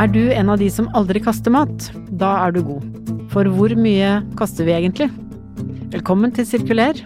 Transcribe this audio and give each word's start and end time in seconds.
Er 0.00 0.08
du 0.08 0.30
en 0.32 0.48
av 0.48 0.56
de 0.56 0.64
som 0.72 0.86
aldri 0.96 1.20
kaster 1.20 1.52
mat? 1.52 1.90
Da 2.16 2.30
er 2.46 2.54
du 2.56 2.62
god. 2.64 2.84
For 3.28 3.44
hvor 3.52 3.74
mye 3.76 4.22
kaster 4.38 4.64
vi 4.64 4.72
egentlig? 4.72 5.10
Velkommen 5.92 6.30
til 6.32 6.46
Sirkuler, 6.48 6.96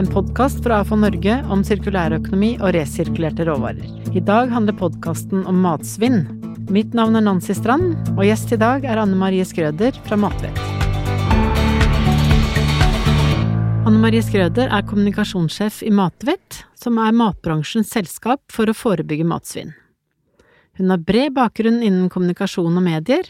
en 0.00 0.06
podkast 0.08 0.62
fra 0.64 0.78
AFO 0.80 0.96
Norge 0.96 1.34
om 1.52 1.60
sirkulærøkonomi 1.68 2.54
og 2.62 2.72
resirkulerte 2.72 3.44
råvarer. 3.44 3.90
I 4.16 4.22
dag 4.24 4.48
handler 4.54 4.78
podkasten 4.78 5.42
om 5.50 5.58
matsvinn. 5.60 6.22
Mitt 6.72 6.96
navn 6.96 7.18
er 7.20 7.26
Nancy 7.26 7.52
Strand, 7.58 7.98
og 8.14 8.24
gjest 8.24 8.54
i 8.56 8.60
dag 8.62 8.86
er 8.88 9.02
Anne 9.02 9.18
Marie 9.20 9.44
Skrøder 9.44 9.98
fra 10.06 10.16
Matvett. 10.16 10.62
Anne 13.84 14.00
Marie 14.00 14.24
Skrøder 14.24 14.72
er 14.72 14.88
kommunikasjonssjef 14.88 15.82
i 15.84 15.92
Matvett, 15.92 16.62
som 16.80 16.96
er 17.04 17.12
matbransjens 17.12 17.92
selskap 17.92 18.40
for 18.56 18.72
å 18.72 18.76
forebygge 18.86 19.28
matsvinn. 19.28 19.76
Hun 20.78 20.92
har 20.94 21.00
bred 21.02 21.34
bakgrunn 21.34 21.80
innen 21.82 22.06
kommunikasjon 22.12 22.76
og 22.78 22.84
medier, 22.84 23.26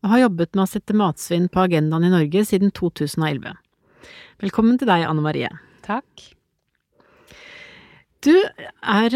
og 0.00 0.14
har 0.14 0.22
jobbet 0.24 0.54
med 0.56 0.64
å 0.64 0.70
sette 0.70 0.96
matsvinn 0.96 1.50
på 1.52 1.66
agendaen 1.66 2.06
i 2.08 2.12
Norge 2.12 2.44
siden 2.48 2.72
2011. 2.72 3.52
Velkommen 4.40 4.78
til 4.80 4.88
deg, 4.88 5.04
Anne 5.04 5.24
Marie. 5.24 5.50
Takk. 5.84 6.24
Du 8.24 8.32
er 8.32 9.12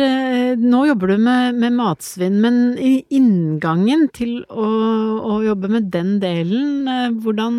Nå 0.61 0.83
jobber 0.87 1.15
du 1.15 1.23
med, 1.25 1.57
med 1.57 1.73
matsvinn, 1.79 2.37
men 2.45 2.61
i 2.77 3.01
inngangen 3.17 4.07
til 4.15 4.43
å, 4.45 4.67
å, 5.25 5.41
jobbe 5.43 5.71
med 5.73 5.89
den 5.95 6.19
delen, 6.23 6.85
hvordan 7.25 7.57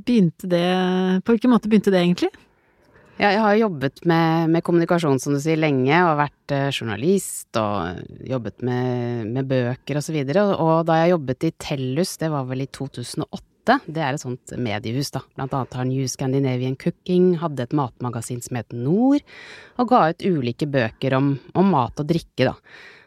begynte 0.00 0.48
det 0.50 0.64
På 1.22 1.36
hvilken 1.36 1.52
måte 1.52 1.68
begynte 1.68 1.92
det 1.92 2.00
egentlig? 2.00 2.32
Ja, 3.14 3.28
jeg 3.30 3.42
har 3.44 3.54
jobbet 3.54 4.00
med, 4.10 4.50
med, 4.50 4.62
kommunikasjon, 4.66 5.20
som 5.22 5.36
du 5.36 5.38
sier, 5.38 5.58
lenge, 5.60 5.94
og 6.02 6.16
vært 6.18 6.54
eh, 6.54 6.70
journalist 6.74 7.54
og 7.60 8.00
jobbet 8.26 8.64
med, 8.66 9.28
med 9.36 9.46
bøker 9.52 10.00
og 10.00 10.02
så. 10.02 10.16
Og, 10.18 10.54
og 10.58 10.80
da 10.88 10.96
jeg 10.98 11.12
jobbet 11.12 11.46
i 11.46 11.52
Tellus, 11.62 12.16
det 12.18 12.32
var 12.34 12.48
vel 12.48 12.64
i 12.64 12.68
2008, 12.74 13.78
det 13.86 14.02
er 14.02 14.18
et 14.18 14.24
sånt 14.24 14.56
mediehus, 14.58 15.12
da. 15.14 15.22
Blant 15.38 15.54
annet 15.54 15.78
har 15.78 15.86
New 15.86 16.10
Scandinavian 16.10 16.74
Cooking, 16.80 17.36
hadde 17.38 17.68
et 17.68 17.78
matmagasin 17.78 18.42
som 18.42 18.58
het 18.58 18.74
Nord, 18.74 19.22
og 19.78 19.94
ga 19.94 20.08
ut 20.10 20.26
ulike 20.26 20.66
bøker 20.66 21.14
om, 21.14 21.36
om 21.54 21.70
mat 21.70 22.02
og 22.02 22.10
drikke, 22.10 22.50
da. 22.50 22.58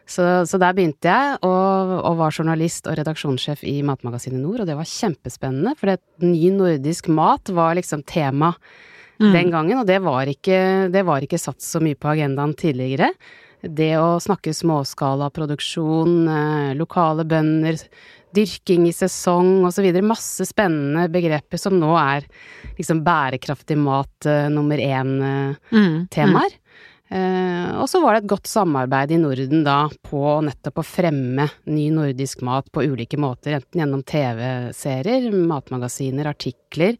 Så, 0.08 0.24
så, 0.48 0.56
der 0.56 0.72
begynte 0.72 1.12
jeg, 1.12 1.40
og, 1.44 1.98
og, 1.98 2.14
var 2.16 2.32
journalist 2.32 2.88
og 2.88 2.96
redaksjonssjef 2.96 3.60
i 3.68 3.82
Matmagasinet 3.84 4.40
Nord, 4.40 4.64
og 4.64 4.70
det 4.70 4.78
var 4.78 4.88
kjempespennende, 4.88 5.76
for 5.76 5.92
ny 6.24 6.48
nordisk 6.56 7.12
mat 7.12 7.52
var 7.52 7.76
liksom 7.76 8.08
tema 8.08 8.54
mm. 9.20 9.32
den 9.34 9.52
gangen, 9.54 9.80
og 9.80 9.86
det 9.88 9.98
var, 10.04 10.30
ikke, 10.30 10.88
det 10.94 11.04
var 11.06 11.24
ikke 11.24 11.40
satt 11.40 11.62
så 11.64 11.82
mye 11.84 11.98
på 11.98 12.12
agendaen 12.14 12.54
tidligere. 12.58 13.12
Det 13.62 13.96
å 13.98 14.20
snakke 14.22 14.54
småskalaproduksjon, 14.54 16.14
eh, 16.30 16.76
lokale 16.78 17.26
bønder, 17.26 17.80
dyrking 18.34 18.86
i 18.86 18.94
sesong 18.94 19.64
osv. 19.66 19.88
Masse 20.04 20.46
spennende 20.46 21.08
begreper 21.10 21.58
som 21.60 21.78
nå 21.80 21.90
er 21.98 22.28
liksom 22.78 23.02
bærekraftig 23.06 23.78
mat 23.80 24.28
eh, 24.28 24.46
nummer 24.52 24.78
én-temaer. 24.78 25.58
Mm. 25.72 26.62
mm. 26.62 26.64
Eh, 27.08 27.68
og 27.80 27.86
så 27.88 28.02
var 28.02 28.14
det 28.14 28.20
et 28.20 28.32
godt 28.34 28.48
samarbeid 28.50 29.14
i 29.16 29.20
Norden 29.20 29.62
da 29.64 29.86
på 30.04 30.20
nettopp 30.44 30.82
å 30.82 30.84
fremme 30.84 31.46
ny 31.72 31.86
nordisk 31.94 32.42
mat 32.44 32.68
på 32.68 32.84
ulike 32.84 33.16
måter, 33.20 33.56
enten 33.56 33.80
gjennom 33.80 34.02
TV-serier, 34.04 35.30
matmagasiner, 35.32 36.28
artikler, 36.28 36.98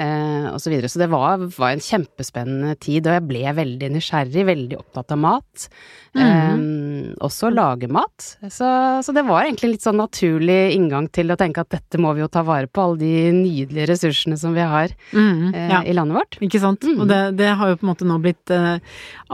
eh, 0.00 0.48
osv. 0.50 0.64
Så, 0.64 0.72
videre. 0.72 0.90
så 0.92 1.02
det 1.02 1.10
var, 1.12 1.46
var, 1.56 1.72
en 1.72 1.82
kjempespennende 1.84 2.76
tid, 2.80 3.08
og 3.08 3.16
jeg 3.16 3.26
ble 3.28 3.56
veldig 3.56 3.90
nysgjerrig, 3.96 4.46
veldig 4.48 4.78
opptatt 4.80 5.16
av 5.16 5.20
mat. 5.22 5.66
Mm. 6.14 6.22
Eh, 6.24 7.14
også 7.22 7.50
lage 7.54 7.88
mat. 7.90 8.26
Så, 8.50 8.68
så, 9.04 9.14
det 9.14 9.24
var 9.28 9.44
egentlig 9.44 9.68
en 9.68 9.74
litt 9.74 9.86
sånn 9.86 10.00
naturlig 10.00 10.58
inngang 10.76 11.08
til 11.12 11.30
å 11.30 11.38
tenke 11.38 11.64
at 11.64 11.72
dette 11.74 12.00
må 12.02 12.14
vi 12.16 12.24
jo 12.24 12.30
ta 12.32 12.44
vare 12.46 12.70
på, 12.70 12.84
alle 12.84 13.00
de 13.02 13.12
nydelige 13.36 13.88
ressursene 13.90 14.38
som 14.40 14.54
vi 14.56 14.64
har 14.64 14.94
mm, 15.12 15.54
eh, 15.54 15.68
ja. 15.74 15.82
i 15.84 15.94
landet 15.96 16.20
vårt. 16.20 16.40
Ikke 16.44 16.62
sant. 16.62 16.86
Mm. 16.86 17.02
Og 17.02 17.10
det, 17.10 17.20
det, 17.40 17.52
har 17.60 17.72
jo 17.72 17.80
på 17.80 17.86
en 17.86 17.92
måte 17.92 18.08
nå 18.08 18.18
blitt 18.22 18.54
eh, 18.54 18.78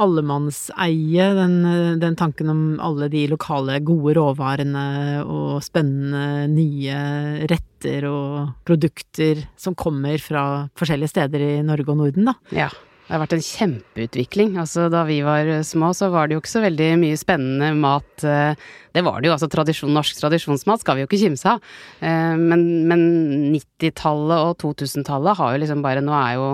allemannseie, 0.07 1.31
den, 1.41 1.57
den 2.03 2.19
tanken 2.19 2.53
om 2.53 2.65
alle 2.83 3.11
de 3.13 3.27
lokale 3.31 3.79
gode 3.87 4.17
råvarene 4.19 4.87
og 5.25 5.63
spennende 5.65 6.47
nye 6.53 7.01
retter 7.49 7.76
retter 7.87 8.07
og 8.11 8.53
produkter 8.67 9.47
som 9.57 9.75
kommer 9.75 10.19
fra 10.19 10.69
forskjellige 10.77 11.13
steder 11.13 11.41
i 11.41 11.63
Norge 11.63 11.93
og 11.93 11.99
Norden, 12.01 12.27
da. 12.31 12.35
Ja. 12.51 12.69
Det 13.07 13.15
har 13.15 13.23
vært 13.23 13.37
en 13.37 13.45
kjempeutvikling. 13.47 14.57
Altså, 14.59 14.89
da 14.91 15.05
vi 15.07 15.21
var 15.23 15.47
små, 15.67 15.93
så 15.95 16.09
var 16.11 16.27
det 16.27 16.35
jo 16.35 16.43
ikke 16.43 16.51
så 16.57 16.63
veldig 16.65 16.89
mye 16.99 17.19
spennende 17.21 17.69
mat. 17.79 18.09
Eh, 18.27 18.59
det 18.97 19.05
var 19.07 19.21
det 19.21 19.29
jo, 19.29 19.35
altså 19.37 19.47
tradisjon, 19.53 19.93
norsk 19.95 20.19
tradisjonsmat 20.19 20.83
skal 20.83 20.97
vi 20.97 21.05
jo 21.05 21.09
ikke 21.11 21.21
kimse 21.21 21.53
av. 21.53 21.69
Eh, 22.01 22.35
men, 22.41 22.65
men 22.91 23.05
90-tallet 23.53 24.49
og 24.49 24.57
2000-tallet 24.65 25.39
har 25.39 25.55
jo 25.55 25.61
liksom 25.63 25.85
bare 25.85 26.03
Nå 26.03 26.17
er 26.19 26.33
jo 26.35 26.49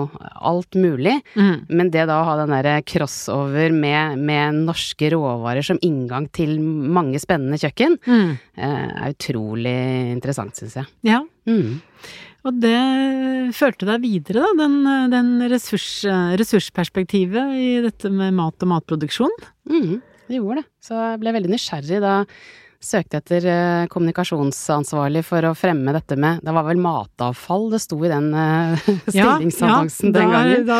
alt 0.51 0.77
mulig. 0.77 1.15
Mm. 1.33 1.65
Men 1.73 1.89
det 1.93 2.05
da 2.11 2.19
å 2.21 2.27
ha 2.27 2.35
den 2.43 2.53
derre 2.53 2.75
crossover 2.85 3.73
med, 3.73 4.21
med, 4.21 4.61
norske 4.67 5.09
råvarer 5.15 5.65
som 5.65 5.81
inngang 5.81 6.29
til 6.37 6.59
mange 6.61 7.21
spennende 7.23 7.57
kjøkken, 7.61 7.97
mm. 8.05 8.31
Eh, 8.53 8.89
er 9.07 9.15
utrolig 9.15 9.73
interessant, 10.13 10.53
syns 10.59 10.77
jeg. 10.77 10.89
Ja. 11.07 11.23
Mm. 11.49 11.81
Og 12.43 12.57
det 12.59 12.79
førte 13.55 13.87
deg 13.87 14.03
videre, 14.03 14.43
da, 14.43 14.65
den, 14.65 14.73
den 15.13 15.29
ressurs, 15.51 16.03
ressursperspektivet 16.39 17.53
i 17.55 17.69
dette 17.85 18.11
med 18.11 18.35
mat 18.35 18.65
og 18.65 18.71
matproduksjon? 18.73 19.31
Mm, 19.69 20.01
det 20.27 20.41
gjorde 20.41 20.59
det. 20.59 20.67
Så 20.83 20.97
jeg 20.99 21.21
ble 21.21 21.35
veldig 21.37 21.53
nysgjerrig 21.53 22.01
da 22.03 22.17
søkte 22.83 23.19
etter 23.21 23.45
uh, 23.47 23.87
kommunikasjonsansvarlig 23.91 25.23
for 25.27 25.45
å 25.47 25.53
fremme 25.57 25.93
dette 25.95 26.17
med 26.19 26.43
Det 26.43 26.53
var 26.55 26.65
vel 26.67 26.81
matavfall 26.83 27.69
det 27.73 27.81
sto 27.83 27.97
i 28.03 28.11
den 28.11 28.31
uh, 28.35 28.79
stillingsannonsen 29.07 30.11
ja, 30.13 30.13
ja, 30.13 30.17
den 30.17 30.33
gangen? 30.33 30.65
Da, 30.67 30.79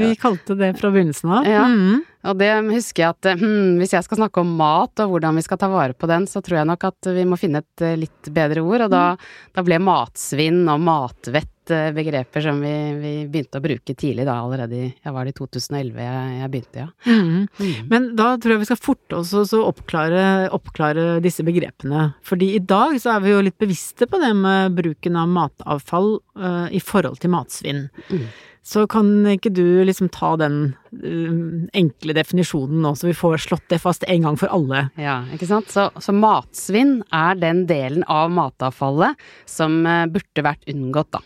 vi 0.00 0.12
kalte 0.20 0.56
det 0.58 0.72
fra 0.80 0.92
begynnelsen 0.94 1.34
av. 1.38 1.48
Ja. 1.48 1.66
Mm. 1.68 2.06
Og 2.28 2.40
det 2.40 2.50
husker 2.72 3.04
jeg 3.04 3.14
at 3.14 3.28
hmm, 3.40 3.76
hvis 3.78 3.94
jeg 3.94 4.04
skal 4.04 4.18
snakke 4.18 4.42
om 4.42 4.56
mat 4.58 5.04
og 5.04 5.12
hvordan 5.14 5.38
vi 5.38 5.44
skal 5.46 5.60
ta 5.60 5.68
vare 5.70 5.94
på 5.94 6.08
den, 6.10 6.26
så 6.28 6.42
tror 6.44 6.60
jeg 6.60 6.68
nok 6.68 6.88
at 6.90 7.10
vi 7.14 7.24
må 7.28 7.38
finne 7.40 7.62
et 7.62 7.84
litt 8.00 8.32
bedre 8.34 8.64
ord, 8.64 8.88
og 8.88 8.92
da, 8.92 9.04
mm. 9.14 9.28
da 9.54 9.64
ble 9.64 9.78
matsvinn 9.86 10.64
og 10.66 10.82
matvett 10.82 11.57
begreper 11.96 12.44
som 12.44 12.60
vi, 12.62 12.72
vi, 12.98 13.12
begynte 13.30 13.60
å 13.60 13.64
bruke 13.64 13.94
tidlig 13.94 14.26
da, 14.28 14.38
allerede 14.42 14.76
i 14.78 14.88
Jeg 14.90 15.14
var 15.14 15.26
det 15.26 15.34
i 15.34 15.38
2011 15.38 16.02
jeg, 16.04 16.34
jeg 16.38 16.52
begynte, 16.54 16.84
ja. 16.84 16.88
Mm. 17.06 17.46
Mm. 17.58 17.88
Men 17.90 18.10
da 18.18 18.30
tror 18.36 18.54
jeg 18.54 18.62
vi 18.64 18.68
skal 18.70 18.80
forte 18.80 19.20
oss 19.20 19.34
å 19.36 19.62
oppklare, 19.68 20.24
oppklare, 20.54 21.06
disse 21.24 21.44
begrepene. 21.46 22.10
Fordi 22.26 22.52
i 22.56 22.62
dag 22.62 22.98
så 23.02 23.16
er 23.16 23.24
vi 23.24 23.34
jo 23.34 23.44
litt 23.44 23.58
bevisste 23.60 24.08
på 24.10 24.20
det 24.22 24.34
med 24.38 24.76
bruken 24.78 25.18
av 25.20 25.30
matavfall 25.32 26.14
uh, 26.40 26.66
i 26.74 26.80
forhold 26.82 27.20
til 27.22 27.34
matsvinn. 27.34 27.86
Mm. 28.08 28.28
Så 28.68 28.82
kan 28.90 29.08
ikke 29.30 29.52
du 29.54 29.80
liksom 29.88 30.10
ta 30.12 30.34
den 30.40 30.58
uh, 31.00 31.68
enkle 31.78 32.16
definisjonen 32.18 32.82
nå, 32.84 32.92
så 32.98 33.08
vi 33.08 33.16
får 33.16 33.38
slått 33.46 33.64
det 33.72 33.78
fast 33.80 34.04
en 34.04 34.26
gang 34.26 34.36
for 34.36 34.52
alle? 34.52 34.88
Ja, 35.00 35.22
ikke 35.32 35.48
sant. 35.48 35.72
Så, 35.72 35.86
så 36.04 36.12
matsvinn 36.12 36.98
er 37.14 37.38
den 37.40 37.64
delen 37.70 38.04
av 38.12 38.28
matavfallet 38.36 39.16
som 39.48 39.80
uh, 39.88 40.04
burde 40.12 40.44
vært 40.44 40.68
unngått, 40.68 41.16
da 41.16 41.24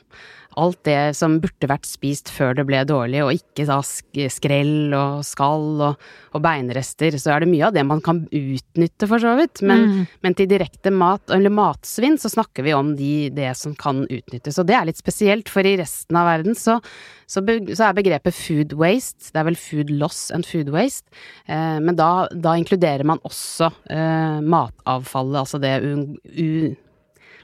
alt 0.61 0.81
det 0.87 1.15
som 1.17 1.39
burde 1.43 1.69
vært 1.71 1.89
spist 1.89 2.31
før 2.33 2.57
det 2.59 2.67
ble 2.69 2.83
dårlig, 2.89 3.23
og 3.25 3.33
ikke 3.37 3.67
da 3.69 3.79
skrell 3.83 4.93
og 4.97 5.23
skall 5.27 5.83
og, 5.89 6.05
og, 6.33 6.41
beinrester, 6.45 7.17
så 7.21 7.35
er 7.35 7.45
det 7.45 7.51
mye 7.53 7.69
av 7.69 7.77
det 7.77 7.85
man 7.89 8.03
kan 8.05 8.25
utnytte, 8.27 9.09
for 9.09 9.23
så 9.23 9.35
vidt. 9.39 9.63
Men, 9.65 9.87
mm. 9.89 10.13
men 10.25 10.37
til 10.39 10.51
direkte 10.51 10.93
mat, 10.95 11.25
eller 11.35 11.53
matsvinn, 11.55 12.19
så 12.21 12.31
snakker 12.33 12.67
vi 12.67 12.77
om 12.77 12.95
de, 12.99 13.31
det 13.35 13.53
som 13.59 13.77
kan 13.79 14.05
utnyttes. 14.05 14.61
Og 14.61 14.69
det 14.69 14.79
er 14.79 14.89
litt 14.91 15.01
spesielt, 15.01 15.53
for 15.53 15.67
i 15.67 15.77
resten 15.81 16.19
av 16.19 16.29
verden 16.31 16.59
så, 16.59 16.79
så, 17.31 17.43
be, 17.45 17.59
så 17.73 17.89
er 17.89 17.99
begrepet 17.99 18.37
food 18.37 18.77
waste, 18.79 19.33
det 19.33 19.43
er 19.43 19.51
vel 19.51 19.59
food 19.59 19.93
loss 19.93 20.27
and 20.35 20.49
food 20.49 20.73
waste, 20.75 21.09
eh, 21.47 21.79
men 21.83 21.97
da, 21.99 22.29
da, 22.33 22.57
inkluderer 22.59 23.07
man 23.09 23.23
også 23.27 23.71
eh, 23.93 24.41
matavfallet, 24.45 25.43
altså 25.45 25.63
det 25.63 25.79
u, 25.83 25.93
u 26.33 26.51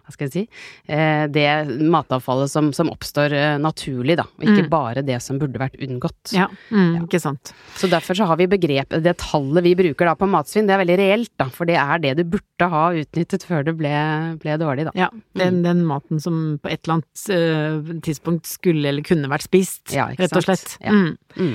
hva 0.08 0.14
skal 0.14 0.28
jeg 0.28 0.32
si, 0.32 0.42
eh, 0.88 1.26
det 1.28 1.46
matavfallet 1.92 2.50
som, 2.50 2.70
som 2.76 2.88
oppstår 2.92 3.34
eh, 3.36 3.56
naturlig, 3.60 4.16
da, 4.20 4.24
og 4.24 4.46
ikke 4.46 4.64
mm. 4.64 4.70
bare 4.72 5.04
det 5.04 5.18
som 5.24 5.40
burde 5.40 5.60
vært 5.60 5.76
unngått. 5.84 6.32
Ja, 6.32 6.48
mm, 6.72 6.94
ja, 6.96 7.02
ikke 7.04 7.20
sant. 7.22 7.52
Så 7.76 7.90
derfor 7.92 8.16
så 8.16 8.28
har 8.30 8.40
vi 8.40 8.48
begrep, 8.50 8.96
det 9.04 9.18
tallet 9.20 9.66
vi 9.66 9.74
bruker 9.78 10.08
da 10.08 10.16
på 10.18 10.30
matsvinn, 10.30 10.68
det 10.68 10.76
er 10.78 10.82
veldig 10.82 10.98
reelt, 11.02 11.32
da, 11.40 11.50
for 11.52 11.68
det 11.68 11.76
er 11.80 12.02
det 12.04 12.14
du 12.22 12.24
burde 12.36 12.70
ha 12.72 12.86
utnyttet 13.02 13.44
før 13.48 13.68
det 13.68 13.76
ble, 13.78 13.92
ble 14.40 14.56
dårlig, 14.60 14.88
da. 14.88 14.96
Ja, 14.98 15.12
den, 15.38 15.60
mm. 15.60 15.62
den, 15.68 15.84
maten 15.88 16.22
som 16.22 16.40
på 16.62 16.72
et 16.72 16.82
eller 16.82 16.98
annet 16.98 17.28
uh, 17.30 17.94
tidspunkt 18.04 18.48
skulle 18.48 18.88
eller 18.88 19.04
kunne 19.06 19.30
vært 19.30 19.46
spist, 19.46 19.84
ja, 19.94 20.08
rett 20.16 20.34
og 20.36 20.44
slett. 20.44 20.78
Ja. 20.82 20.96
Mm. 21.36 21.54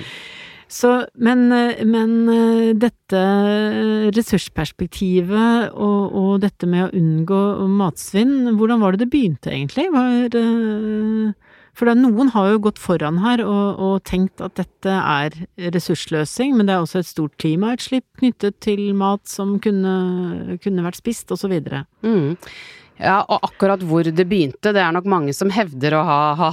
Så, 0.73 0.89
men, 1.21 1.45
men, 1.85 2.13
dette 2.81 3.21
ressursperspektivet 4.15 5.73
og, 5.77 6.15
og, 6.17 6.31
dette 6.41 6.69
med 6.69 6.87
å 6.87 6.93
unngå 6.97 7.41
matsvinn, 7.69 8.55
hvordan 8.57 8.81
var 8.81 8.95
det 8.95 9.03
det 9.03 9.11
begynte 9.13 9.53
egentlig? 9.53 9.85
Var, 9.93 10.33
For 11.77 11.89
det, 11.89 11.95
noen 12.01 12.31
har 12.33 12.55
jo 12.55 12.63
gått 12.67 12.81
foran 12.81 13.21
her 13.21 13.43
og, 13.45 13.67
og, 13.77 13.95
tenkt 14.09 14.41
at 14.41 14.57
dette 14.57 14.97
er 14.97 15.37
ressursløsing, 15.75 16.57
men 16.57 16.69
det 16.69 16.75
er 16.75 16.85
også 16.87 17.03
et 17.03 17.11
stort 17.11 17.37
klimautslipp 17.41 18.07
knyttet 18.21 18.57
til 18.65 18.87
mat 18.97 19.29
som 19.29 19.59
kunne, 19.61 20.57
kunne 20.63 20.87
vært 20.87 21.03
spist, 21.03 21.29
osv. 21.33 21.53
Mm. 22.01 22.33
Ja, 23.01 23.23
og 23.25 23.41
akkurat 23.47 23.81
hvor 23.83 24.05
det 24.05 24.25
begynte, 24.29 24.71
det 24.75 24.81
er 24.83 24.93
nok 24.93 25.07
mange 25.09 25.33
som 25.35 25.49
hevder 25.53 25.95
å 25.97 26.03
ha, 26.05 26.19
ha, 26.37 26.49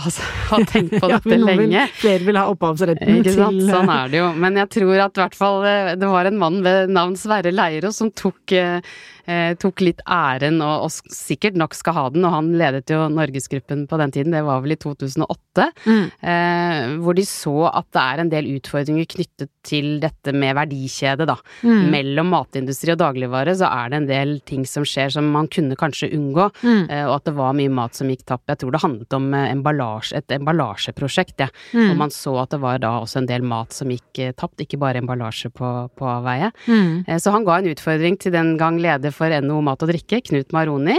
ha 0.51 0.61
tenkt 0.71 0.97
på 0.97 1.11
dette 1.13 1.37
ja, 1.37 1.41
lenge. 1.43 1.85
Vil, 1.85 1.95
flere 2.01 2.27
vil 2.27 2.41
ha 2.41 2.47
opphavsretten 2.53 3.21
Ikke 3.21 3.35
sant, 3.37 3.61
til 3.61 3.71
Sånn 3.71 3.93
er 3.93 4.13
det 4.13 4.23
jo. 4.23 4.31
Men 4.41 4.59
jeg 4.63 4.73
tror 4.79 5.05
at 5.07 5.21
i 5.21 5.25
hvert 5.25 5.39
fall 5.39 5.69
eh, 5.69 5.93
det 6.01 6.11
var 6.11 6.31
en 6.31 6.41
mann 6.41 6.61
ved 6.65 6.93
navn 6.97 7.17
Sverre 7.21 7.53
Leiro 7.55 7.93
som 7.95 8.13
tok 8.17 8.57
eh, 8.57 8.81
eh, 9.27 9.53
tok 9.61 9.83
litt 9.85 10.03
æren, 10.07 10.61
og, 10.65 10.87
og, 10.87 11.15
sikkert 11.15 11.59
nok 11.59 11.77
skal 11.77 11.97
ha 11.97 12.05
den, 12.15 12.25
og 12.27 12.35
han 12.35 12.51
ledet 12.61 12.91
jo 12.93 13.07
Norgesgruppen 13.13 13.87
på 13.91 13.99
den 14.01 14.15
tiden, 14.15 14.35
det 14.37 14.43
var 14.47 14.63
vel 14.65 14.75
i 14.75 14.79
2008, 14.81 15.69
mm. 15.87 16.07
eh, 16.33 16.95
hvor 17.03 17.17
de 17.19 17.27
så 17.29 17.57
at 17.71 17.89
det 17.95 18.05
er 18.05 18.23
en 18.23 18.33
del 18.33 18.51
utfordringer 18.57 19.09
knyttet 19.11 19.51
til 19.67 19.99
dette 20.03 20.35
med 20.37 20.57
verdikjede, 20.59 21.27
da. 21.29 21.37
Mm. 21.67 21.91
Mellom 21.93 22.33
matindustri 22.33 22.95
og 22.95 23.01
dagligvare 23.03 23.57
så 23.59 23.69
er 23.71 23.93
det 23.93 24.01
en 24.01 24.11
del 24.11 24.35
ting 24.49 24.65
som 24.69 24.87
skjer 24.89 25.13
som 25.17 25.29
man 25.35 25.51
kunne 25.53 25.79
kanskje 25.79 26.11
unngå, 26.17 26.49
mm. 26.63 26.85
eh, 26.89 27.05
og 27.09 27.19
at 27.19 27.29
det 27.31 27.37
var 27.39 27.57
mye 27.59 27.73
mat 27.81 27.99
som 27.99 28.11
gikk 28.11 28.25
tapt. 28.29 28.49
Jeg 28.51 28.63
tror 28.63 28.75
det 28.75 28.85
handlet 28.85 29.19
om 29.19 29.31
eh, 29.37 29.51
emballasje, 29.55 30.21
et 30.21 30.37
emballasjeprosjekt, 30.39 31.37
ja. 31.45 31.51
Mm. 31.75 31.93
og 31.93 32.01
man 32.05 32.15
så 32.15 32.35
at 32.43 32.55
det 32.55 32.61
var 32.63 32.81
da 32.83 32.97
også 33.03 33.21
en 33.23 33.31
del 33.31 33.45
mat 33.47 33.75
som 33.75 33.91
gikk 33.93 34.23
eh, 34.23 34.35
tapt, 34.37 34.61
ikke 34.63 34.81
bare 34.81 35.03
emballasje 35.03 35.51
på, 35.55 35.71
på 35.99 36.09
avveie. 36.09 36.51
Mm. 36.67 37.05
Eh, 37.07 37.19
så 37.21 37.35
han 37.35 37.47
ga 37.47 37.59
en 37.61 37.71
utfordring 37.71 38.19
til 38.21 38.35
den 38.35 38.55
gang 38.61 38.81
leder 38.81 39.10
for 39.15 39.33
NHO 39.33 39.61
Mat 39.65 39.83
og 39.85 39.91
Drikke, 39.93 40.21
Knut 40.27 40.55
Maroni, 40.57 40.97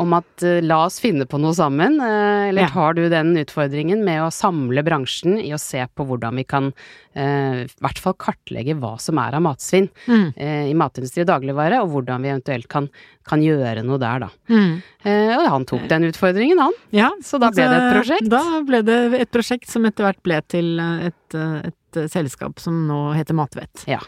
om 0.00 0.14
at 0.16 0.44
uh, 0.46 0.60
la 0.64 0.82
oss 0.86 1.00
finne 1.02 1.26
på 1.30 1.40
noe 1.42 1.54
sammen. 1.56 1.98
Uh, 2.02 2.50
eller 2.50 2.72
tar 2.72 2.96
du 2.98 3.04
den 3.12 3.34
utfordringen 3.40 4.04
med 4.06 4.22
å 4.24 4.32
samle 4.34 4.84
bransjen 4.86 5.38
i 5.42 5.52
å 5.54 5.60
se 5.60 5.82
på 5.94 6.06
hvordan 6.08 6.40
vi 6.40 6.46
kan 6.48 6.70
uh, 6.70 7.62
i 7.64 7.84
hvert 7.84 8.02
fall 8.02 8.16
kartlegge 8.20 8.76
hva 8.80 8.94
som 9.02 9.20
er 9.22 9.36
av 9.38 9.44
matsvinn 9.44 9.88
mm. 10.06 10.26
i 10.68 10.74
matindustri 10.76 11.22
og 11.24 11.30
dagligvare, 11.30 11.80
og 11.84 11.92
hvordan 11.92 12.24
vi 12.24 12.32
eventuelt 12.32 12.68
kan, 12.70 12.88
kan 13.28 13.42
gjøre 13.44 13.84
noe 13.86 14.00
der, 14.02 14.26
da. 14.26 14.30
Mm. 14.50 14.72
og 15.38 15.44
han 15.52 15.66
tok 15.68 15.86
den 15.90 16.08
utfordringen, 16.08 16.60
han. 16.60 16.74
Ja, 16.94 17.10
så 17.24 17.38
da 17.42 17.52
ble 17.54 17.68
det 17.70 17.78
et 17.78 17.94
prosjekt. 17.94 18.30
Da 18.32 18.42
ble 18.66 18.82
det 18.86 18.98
et 19.20 19.32
prosjekt 19.34 19.70
som 19.70 19.86
etter 19.88 20.08
hvert 20.08 20.22
ble 20.26 20.40
til 20.50 20.74
et, 20.80 21.38
et 21.38 21.78
selskap 22.12 22.60
som 22.62 22.84
nå 22.88 23.00
heter 23.16 23.36
Matvett. 23.36 23.84
Ja. 23.90 24.00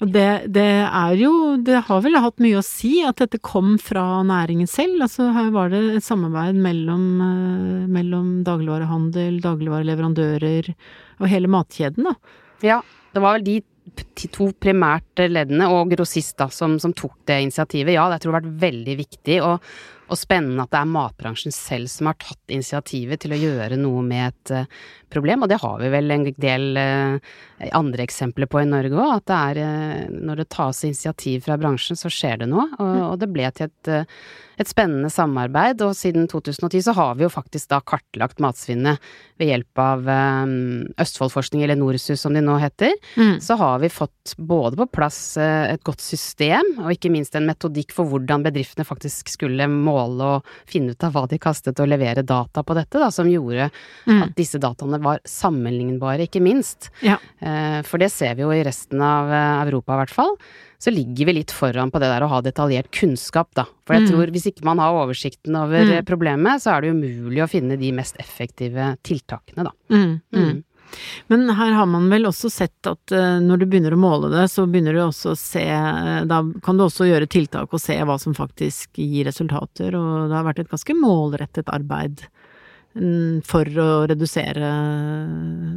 Og 0.00 0.10
det, 0.12 0.52
det, 0.52 0.66
er 0.84 1.14
jo 1.16 1.56
Det 1.64 1.78
har 1.86 2.02
vel 2.04 2.18
hatt 2.20 2.42
mye 2.42 2.58
å 2.60 2.64
si 2.64 2.98
at 3.06 3.22
dette 3.22 3.40
kom 3.40 3.78
fra 3.80 4.20
næringen 4.26 4.68
selv. 4.68 5.00
Altså 5.06 5.30
her 5.36 5.48
var 5.54 5.72
det 5.72 5.80
et 5.96 6.06
samarbeid 6.06 6.58
mellom, 6.60 7.04
eh, 7.24 7.88
mellom 7.88 8.30
dagligvarehandel, 8.46 9.40
dagligvareleverandører 9.44 10.72
og 11.20 11.28
hele 11.28 11.50
matkjeden, 11.52 12.10
da. 12.10 12.36
Ja, 12.64 12.80
det 13.14 13.22
var 13.24 13.38
vel 13.38 13.46
de 13.46 13.60
to 14.30 14.50
primært 14.60 15.20
leddene 15.20 15.66
og 15.72 15.90
grossist 15.94 16.36
da, 16.38 16.48
som, 16.52 16.76
som, 16.82 16.92
tok 16.96 17.16
det 17.28 17.40
initiativet. 17.46 17.94
Ja, 17.96 18.06
det 18.12 18.20
tror 18.20 18.32
jeg 18.32 18.36
har 18.36 18.44
vært 18.44 18.62
veldig 18.62 18.96
viktig. 19.00 19.40
Og, 19.46 19.72
og 20.10 20.18
spennende 20.18 20.66
at 20.66 20.72
det 20.74 20.80
er 20.80 20.90
matbransjen 20.90 21.54
selv 21.54 21.90
som 21.92 22.10
har 22.10 22.18
tatt 22.20 22.52
initiativet 22.52 23.22
til 23.22 23.34
å 23.34 23.38
gjøre 23.40 23.78
noe 23.78 24.02
med 24.06 24.32
et 24.32 24.54
uh, 24.56 24.80
problem, 25.12 25.44
og 25.44 25.52
det 25.52 25.60
har 25.62 25.78
vi 25.82 25.92
vel 25.94 26.14
en 26.16 26.26
del 26.42 26.66
uh, 26.80 27.36
andre 27.76 28.06
eksempler 28.06 28.48
på 28.50 28.62
i 28.62 28.68
Norge 28.68 28.96
òg, 28.96 29.16
at 29.18 29.26
det 29.30 29.40
er 29.40 29.62
uh, 29.64 30.20
når 30.30 30.42
det 30.42 30.50
tas 30.56 30.84
initiativ 30.88 31.44
fra 31.46 31.58
bransjen, 31.60 31.98
så 31.98 32.12
skjer 32.12 32.44
det 32.44 32.50
noe, 32.52 32.68
og, 32.78 32.94
og 33.12 33.18
det 33.20 33.30
ble 33.32 33.50
til 33.56 33.70
et 33.70 33.92
et 34.60 34.68
spennende 34.68 35.08
samarbeid, 35.12 35.80
og 35.84 35.94
siden 35.96 36.26
2010 36.28 36.82
så 36.84 36.92
har 36.96 37.14
vi 37.16 37.24
jo 37.24 37.32
faktisk 37.32 37.70
da 37.72 37.78
kartlagt 37.80 38.42
matsvinnet 38.44 39.00
ved 39.40 39.48
hjelp 39.48 39.80
av 39.80 40.04
um, 40.04 40.52
Østfoldforskning, 41.00 41.62
eller 41.64 41.78
NORSUS 41.80 42.20
som 42.20 42.36
de 42.36 42.42
nå 42.44 42.58
heter. 42.60 42.92
Mm. 43.16 43.38
Så 43.40 43.56
har 43.56 43.80
vi 43.80 43.88
fått 43.92 44.34
både 44.36 44.76
på 44.82 44.88
plass 44.98 45.20
et 45.40 45.80
godt 45.86 46.04
system, 46.04 46.74
og 46.82 46.92
ikke 46.92 47.12
minst 47.12 47.38
en 47.38 47.48
metodikk 47.48 47.94
for 47.96 48.10
hvordan 48.10 48.44
bedriftene 48.44 48.84
faktisk 48.84 49.32
skulle 49.32 49.68
måle 49.70 50.28
og 50.36 50.52
finne 50.68 50.92
ut 50.92 51.08
av 51.08 51.16
hva 51.16 51.24
de 51.30 51.40
kastet, 51.40 51.80
og 51.80 51.88
levere 51.88 52.26
data 52.26 52.64
på 52.66 52.76
dette, 52.76 53.00
da, 53.00 53.08
som 53.14 53.30
gjorde 53.32 53.70
mm. 53.72 54.20
at 54.26 54.36
disse 54.36 54.60
dataene 54.60 55.00
var 55.00 55.24
sammenlignbare, 55.24 56.28
ikke 56.28 56.44
minst. 56.44 56.90
Ja. 57.06 57.16
Uh, 57.40 57.48
for 57.86 58.02
det 58.02 58.10
ser 58.12 58.36
vi 58.38 58.44
jo 58.44 58.52
i 58.54 58.64
resten 58.66 59.02
av 59.04 59.30
uh, 59.30 59.62
Europa, 59.66 59.94
i 59.94 60.02
hvert 60.04 60.18
fall 60.18 60.36
så 60.80 60.90
ligger 60.90 61.28
vi 61.28 61.32
litt 61.36 61.52
foran 61.52 61.90
på 61.92 62.00
det 62.00 62.08
der 62.08 62.24
å 62.24 62.30
ha 62.30 62.38
detaljert 62.40 62.88
kunnskap, 62.96 63.50
da. 63.58 63.66
For 63.84 63.98
jeg 63.98 64.06
mm. 64.06 64.08
tror 64.14 64.30
hvis 64.32 64.46
ikke 64.48 64.64
man 64.64 64.80
har 64.80 64.96
oversikten 64.96 65.58
over 65.60 65.84
mm. 65.84 66.06
problemet, 66.08 66.62
så 66.62 66.72
er 66.72 66.86
det 66.86 66.94
umulig 66.94 67.42
å 67.44 67.48
finne 67.52 67.76
de 67.76 67.90
mest 67.92 68.16
effektive 68.22 68.94
tiltakene, 69.04 69.66
da. 69.68 69.74
Mm. 69.92 70.14
mm. 70.32 70.58
Men 71.30 71.44
her 71.54 71.76
har 71.76 71.86
man 71.86 72.08
vel 72.10 72.26
også 72.26 72.48
sett 72.50 72.88
at 72.88 73.12
når 73.44 73.60
du 73.60 73.66
begynner 73.70 73.94
å 73.94 74.00
måle 74.00 74.26
det, 74.32 74.48
så 74.50 74.64
begynner 74.66 74.96
du 74.96 75.04
også 75.04 75.36
å 75.36 75.38
se 75.38 75.62
Da 76.26 76.40
kan 76.66 76.80
du 76.80 76.82
også 76.82 77.06
gjøre 77.06 77.28
tiltak 77.30 77.70
og 77.70 77.78
se 77.78 77.94
hva 77.94 78.16
som 78.18 78.34
faktisk 78.34 78.98
gir 78.98 79.28
resultater, 79.28 79.94
og 79.94 80.32
det 80.32 80.34
har 80.34 80.48
vært 80.48 80.64
et 80.64 80.72
ganske 80.72 80.96
målrettet 80.98 81.70
arbeid 81.70 82.24
for 83.46 83.68
å 83.78 83.88
redusere 84.10 84.70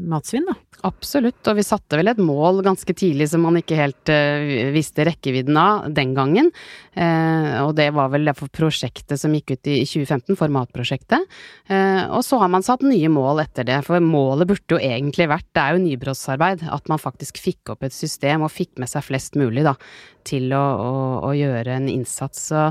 matsvinn, 0.10 0.48
da. 0.50 0.56
Absolutt, 0.84 1.40
og 1.48 1.56
vi 1.56 1.64
satte 1.64 1.96
vel 1.96 2.10
et 2.12 2.20
mål 2.20 2.60
ganske 2.66 2.92
tidlig 2.98 3.30
som 3.32 3.46
man 3.46 3.56
ikke 3.60 3.78
helt 3.78 4.10
uh, 4.12 4.72
visste 4.74 5.06
rekkevidden 5.08 5.56
av 5.56 5.86
den 5.96 6.12
gangen. 6.18 6.50
Uh, 6.98 7.64
og 7.64 7.72
det 7.78 7.88
var 7.96 8.10
vel 8.12 8.28
derfor 8.28 8.50
prosjektet 8.52 9.22
som 9.22 9.32
gikk 9.38 9.54
ut 9.54 9.70
i 9.72 9.78
2015, 9.88 10.36
formatprosjektet. 10.42 11.24
Uh, 11.72 12.04
og 12.10 12.26
så 12.28 12.42
har 12.42 12.52
man 12.52 12.66
satt 12.66 12.84
nye 12.84 13.12
mål 13.14 13.46
etter 13.46 13.70
det, 13.70 13.80
for 13.88 14.04
målet 14.04 14.50
burde 14.50 14.76
jo 14.76 14.82
egentlig 14.82 15.30
vært, 15.32 15.48
det 15.56 15.64
er 15.64 15.78
jo 15.78 15.86
nybrottsarbeid, 15.86 16.66
at 16.76 16.92
man 16.92 17.02
faktisk 17.02 17.40
fikk 17.40 17.76
opp 17.76 17.88
et 17.88 17.96
system 17.96 18.44
og 18.44 18.52
fikk 18.52 18.76
med 18.82 18.92
seg 18.92 19.08
flest 19.08 19.40
mulig 19.40 19.64
da, 19.64 19.78
til 20.26 20.54
å, 20.58 20.64
å, 20.84 20.94
å 21.30 21.34
gjøre 21.38 21.80
en 21.80 21.90
innsats. 21.92 22.50
Så 22.52 22.70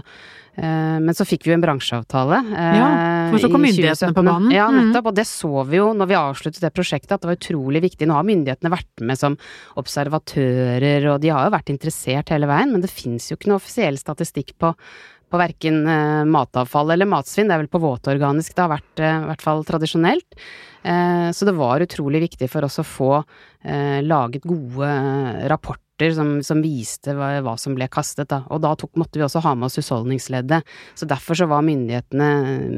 Eh, 0.55 0.99
men 1.01 1.17
så 1.17 1.25
fikk 1.25 1.47
vi 1.47 1.53
jo 1.53 1.57
en 1.57 1.65
bransjeavtale. 1.65 2.39
Eh, 2.53 2.75
ja, 2.77 2.89
for 3.33 3.41
så 3.41 3.49
kom 3.53 3.63
myndighetene 3.65 4.13
på 4.17 4.25
banen. 4.27 4.51
Ja, 4.53 4.67
mm. 4.69 4.91
nettopp. 4.91 5.09
Og 5.09 5.17
det 5.17 5.25
så 5.31 5.65
vi 5.69 5.79
jo 5.81 5.87
når 5.97 6.11
vi 6.11 6.19
avsluttet 6.19 6.65
det 6.65 6.73
prosjektet, 6.77 7.15
at 7.17 7.25
det 7.25 7.31
var 7.31 7.39
utrolig 7.39 7.83
viktig. 7.87 8.09
Nå 8.09 8.19
har 8.19 8.29
myndighetene 8.29 8.73
vært 8.75 9.05
med 9.09 9.21
som 9.21 9.39
observatører, 9.81 11.09
og 11.15 11.23
de 11.25 11.33
har 11.33 11.49
jo 11.49 11.57
vært 11.57 11.73
interessert 11.73 12.35
hele 12.35 12.51
veien, 12.51 12.75
men 12.75 12.85
det 12.85 12.93
fins 12.93 13.31
jo 13.31 13.39
ikke 13.39 13.53
noe 13.53 13.63
offisiell 13.63 13.99
statistikk 14.01 14.57
på 14.61 14.77
på 15.33 15.39
verken 15.41 15.87
uh, 15.89 16.27
matavfall 16.29 16.91
eller 16.93 17.09
matsvinn. 17.09 17.49
Det 17.49 17.55
er 17.55 17.63
vel 17.63 17.71
på 17.73 17.81
våtorganisk 17.81 18.53
det 18.53 18.61
har 18.67 18.69
vært, 18.69 19.01
uh, 19.01 19.23
i 19.23 19.29
hvert 19.31 19.45
fall 19.47 19.63
tradisjonelt. 19.65 20.37
Uh, 20.85 21.33
så 21.33 21.49
det 21.49 21.55
var 21.57 21.81
utrolig 21.81 22.21
viktig 22.27 22.51
for 22.53 22.69
oss 22.69 22.77
å 22.83 22.85
få 22.85 23.15
laget 24.05 24.45
gode 24.45 24.91
rapporter 25.49 25.82
rapporter 26.03 26.15
som, 26.15 26.43
som 26.43 26.63
viste 26.63 27.15
hva, 27.15 27.41
hva, 27.43 27.57
som 27.59 27.75
ble 27.75 27.89
kastet, 27.89 28.29
da. 28.31 28.43
Og 28.51 28.61
da 28.63 28.75
tok, 28.77 28.95
måtte 28.97 29.19
vi 29.19 29.25
også 29.25 29.43
ha 29.43 29.55
med 29.55 29.67
oss 29.67 29.79
husholdningsleddet. 29.79 30.63
Så 30.95 31.07
derfor 31.07 31.35
så 31.35 31.47
var 31.47 31.63
myndighetene 31.63 32.31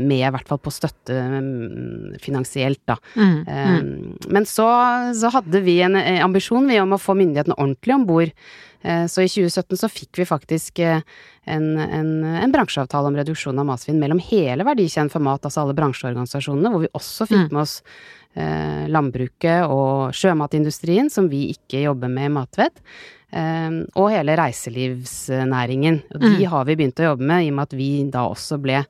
med, 0.06 0.20
i 0.20 0.32
hvert 0.32 0.48
fall 0.48 0.60
på 0.60 0.72
støtte 0.72 1.14
mm, 1.14 2.20
finansielt, 2.20 2.82
da. 2.86 2.96
Mm, 3.16 3.44
mm. 3.46 3.80
Um, 3.80 4.16
men 4.30 4.46
så, 4.46 4.68
så, 5.14 5.32
hadde 5.34 5.64
vi 5.64 5.80
en 5.82 5.96
ambisjon 5.96 6.68
vi 6.68 6.80
om 6.80 6.94
å 6.94 7.00
få 7.00 7.16
myndighetene 7.18 7.58
ordentlig 7.58 7.94
om 7.94 8.06
bord. 8.06 8.34
Uh, 8.84 9.06
så 9.08 9.24
i 9.24 9.30
2017 9.30 9.80
så 9.80 9.88
fikk 9.88 10.20
vi 10.20 10.28
faktisk 10.28 10.82
uh, 10.84 11.00
en, 11.48 11.70
en, 11.80 12.10
en, 12.24 12.52
bransjeavtale 12.52 13.08
om 13.08 13.16
reduksjon 13.16 13.58
av 13.60 13.68
matsvinn 13.68 14.00
mellom 14.00 14.20
hele 14.22 14.66
verdikjeden 14.66 15.12
for 15.12 15.24
mat, 15.24 15.44
altså 15.44 15.64
alle 15.64 15.76
bransjeorganisasjonene, 15.76 16.72
hvor 16.72 16.84
vi 16.84 16.92
også 16.92 17.28
fikk 17.30 17.46
mm. 17.48 17.54
med 17.54 17.64
oss 17.64 17.80
eh, 18.34 18.86
landbruket 18.90 19.68
og 19.70 20.14
sjømatindustrien, 20.16 21.10
som 21.12 21.30
vi 21.32 21.48
ikke 21.54 21.84
jobber 21.86 22.12
med 22.12 22.30
i 22.30 22.34
Matvett. 22.34 22.82
Eh, 23.34 23.80
og 23.98 24.10
hele 24.14 24.36
reiselivsnæringen. 24.38 26.02
Og 26.14 26.20
de 26.22 26.32
mm. 26.36 26.44
har 26.52 26.68
vi 26.68 26.78
begynt 26.78 27.02
å 27.02 27.10
jobbe 27.12 27.30
med, 27.30 27.46
i 27.46 27.52
og 27.52 27.58
med 27.58 27.68
at 27.68 27.78
vi 27.78 27.88
da 28.14 28.26
også 28.30 28.60
ble, 28.62 28.82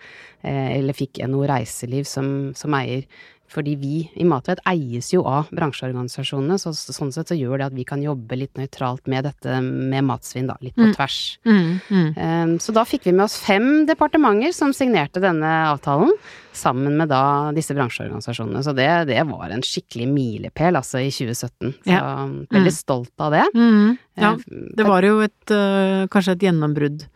eh, 0.44 0.66
eller 0.78 0.96
fikk 0.96 1.22
NHO 1.24 1.46
Reiseliv 1.48 2.08
som, 2.10 2.28
som 2.58 2.76
eier 2.76 3.06
fordi 3.50 3.74
vi 3.78 3.96
i 4.18 4.24
Matvett 4.26 4.62
eies 4.68 5.10
jo 5.12 5.22
av 5.28 5.50
bransjeorganisasjonene, 5.54 6.56
så 6.58 6.72
sånn 6.74 7.12
sett 7.14 7.30
så 7.30 7.36
gjør 7.36 7.60
det 7.60 7.66
at 7.68 7.76
vi 7.76 7.84
kan 7.86 8.02
jobbe 8.02 8.38
litt 8.38 8.58
nøytralt 8.58 9.06
med 9.10 9.26
dette 9.28 9.58
med 9.62 10.06
matsvinn, 10.08 10.48
da. 10.50 10.56
Litt 10.64 10.76
på 10.76 10.88
mm. 10.88 10.94
tvers. 10.96 11.18
Mm, 11.46 11.68
mm. 11.88 12.08
Um, 12.16 12.54
så 12.62 12.74
da 12.76 12.86
fikk 12.88 13.08
vi 13.08 13.14
med 13.14 13.26
oss 13.26 13.36
fem 13.40 13.84
departementer 13.88 14.54
som 14.56 14.74
signerte 14.76 15.22
denne 15.22 15.52
avtalen, 15.68 16.14
sammen 16.54 16.96
med 16.98 17.10
da 17.10 17.52
disse 17.54 17.74
bransjeorganisasjonene. 17.76 18.62
Så 18.64 18.74
det, 18.78 18.88
det 19.10 19.20
var 19.28 19.52
en 19.52 19.64
skikkelig 19.66 20.08
milepæl, 20.10 20.80
altså, 20.80 21.02
i 21.02 21.12
2017. 21.14 21.74
Så 21.84 21.94
ja. 21.94 22.02
veldig 22.26 22.74
mm. 22.74 22.80
stolt 22.80 23.26
av 23.26 23.34
det. 23.34 23.46
Mm. 23.54 23.96
Ja, 24.14 24.34
ehm, 24.34 24.68
det 24.78 24.86
var 24.88 25.06
jo 25.06 25.18
et, 25.24 25.40
uh, 25.50 26.06
kanskje 26.10 26.38
et 26.38 26.48
gjennombrudd 26.48 27.08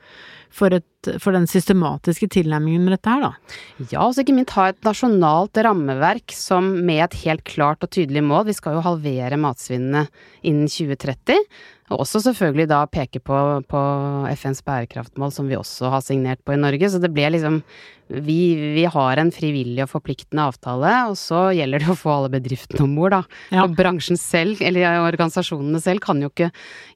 for 0.59 0.75
et 0.75 0.98
et, 0.99 1.23
for 1.23 1.37
den 1.37 1.47
systematiske 1.51 2.29
tilnærmingen 2.35 2.85
med 2.85 2.97
dette 2.97 3.13
her, 3.13 3.25
da. 3.29 3.57
Ja, 3.93 4.05
og 4.05 4.15
så 4.15 4.25
ikke 4.25 4.37
minst 4.37 4.55
ha 4.57 4.69
et 4.73 4.85
nasjonalt 4.87 5.59
rammeverk 5.65 6.35
som 6.35 6.71
med 6.87 7.05
et 7.07 7.19
helt 7.25 7.45
klart 7.49 7.85
og 7.85 7.93
tydelig 7.95 8.25
mål. 8.27 8.49
Vi 8.49 8.57
skal 8.59 8.79
jo 8.79 8.85
halvere 8.87 9.41
matsvinnene 9.41 10.07
innen 10.43 10.71
2030. 10.71 11.39
Og 11.89 12.03
også 12.05 12.21
selvfølgelig 12.27 12.69
da 12.69 12.83
peke 12.91 13.21
på, 13.25 13.37
på, 13.69 13.83
FNs 14.37 14.61
bærekraftmål, 14.67 15.31
som 15.33 15.49
vi 15.49 15.57
også 15.57 15.93
har 15.95 16.03
signert 16.05 16.43
på 16.45 16.53
i 16.53 16.61
Norge. 16.61 16.91
Så 16.93 17.01
det 17.01 17.11
ble 17.15 17.31
liksom 17.33 17.63
vi, 18.09 18.55
vi, 18.77 18.85
har 18.89 19.21
en 19.21 19.31
frivillig 19.33 19.83
og 19.85 19.91
forpliktende 19.93 20.47
avtale, 20.49 20.93
og 21.11 21.17
så 21.21 21.49
gjelder 21.57 21.83
det 21.85 21.91
å 21.93 21.99
få 21.99 22.13
alle 22.15 22.31
bedriftene 22.33 22.87
om 22.87 22.95
bord, 22.97 23.13
da. 23.13 23.21
Ja. 23.53 23.67
Og 23.67 23.75
bransjen 23.77 24.17
selv, 24.21 24.63
eller 24.65 25.03
organisasjonene 25.03 25.81
selv, 25.85 26.01
kan 26.05 26.23
jo 26.25 26.31
ikke 26.33 26.49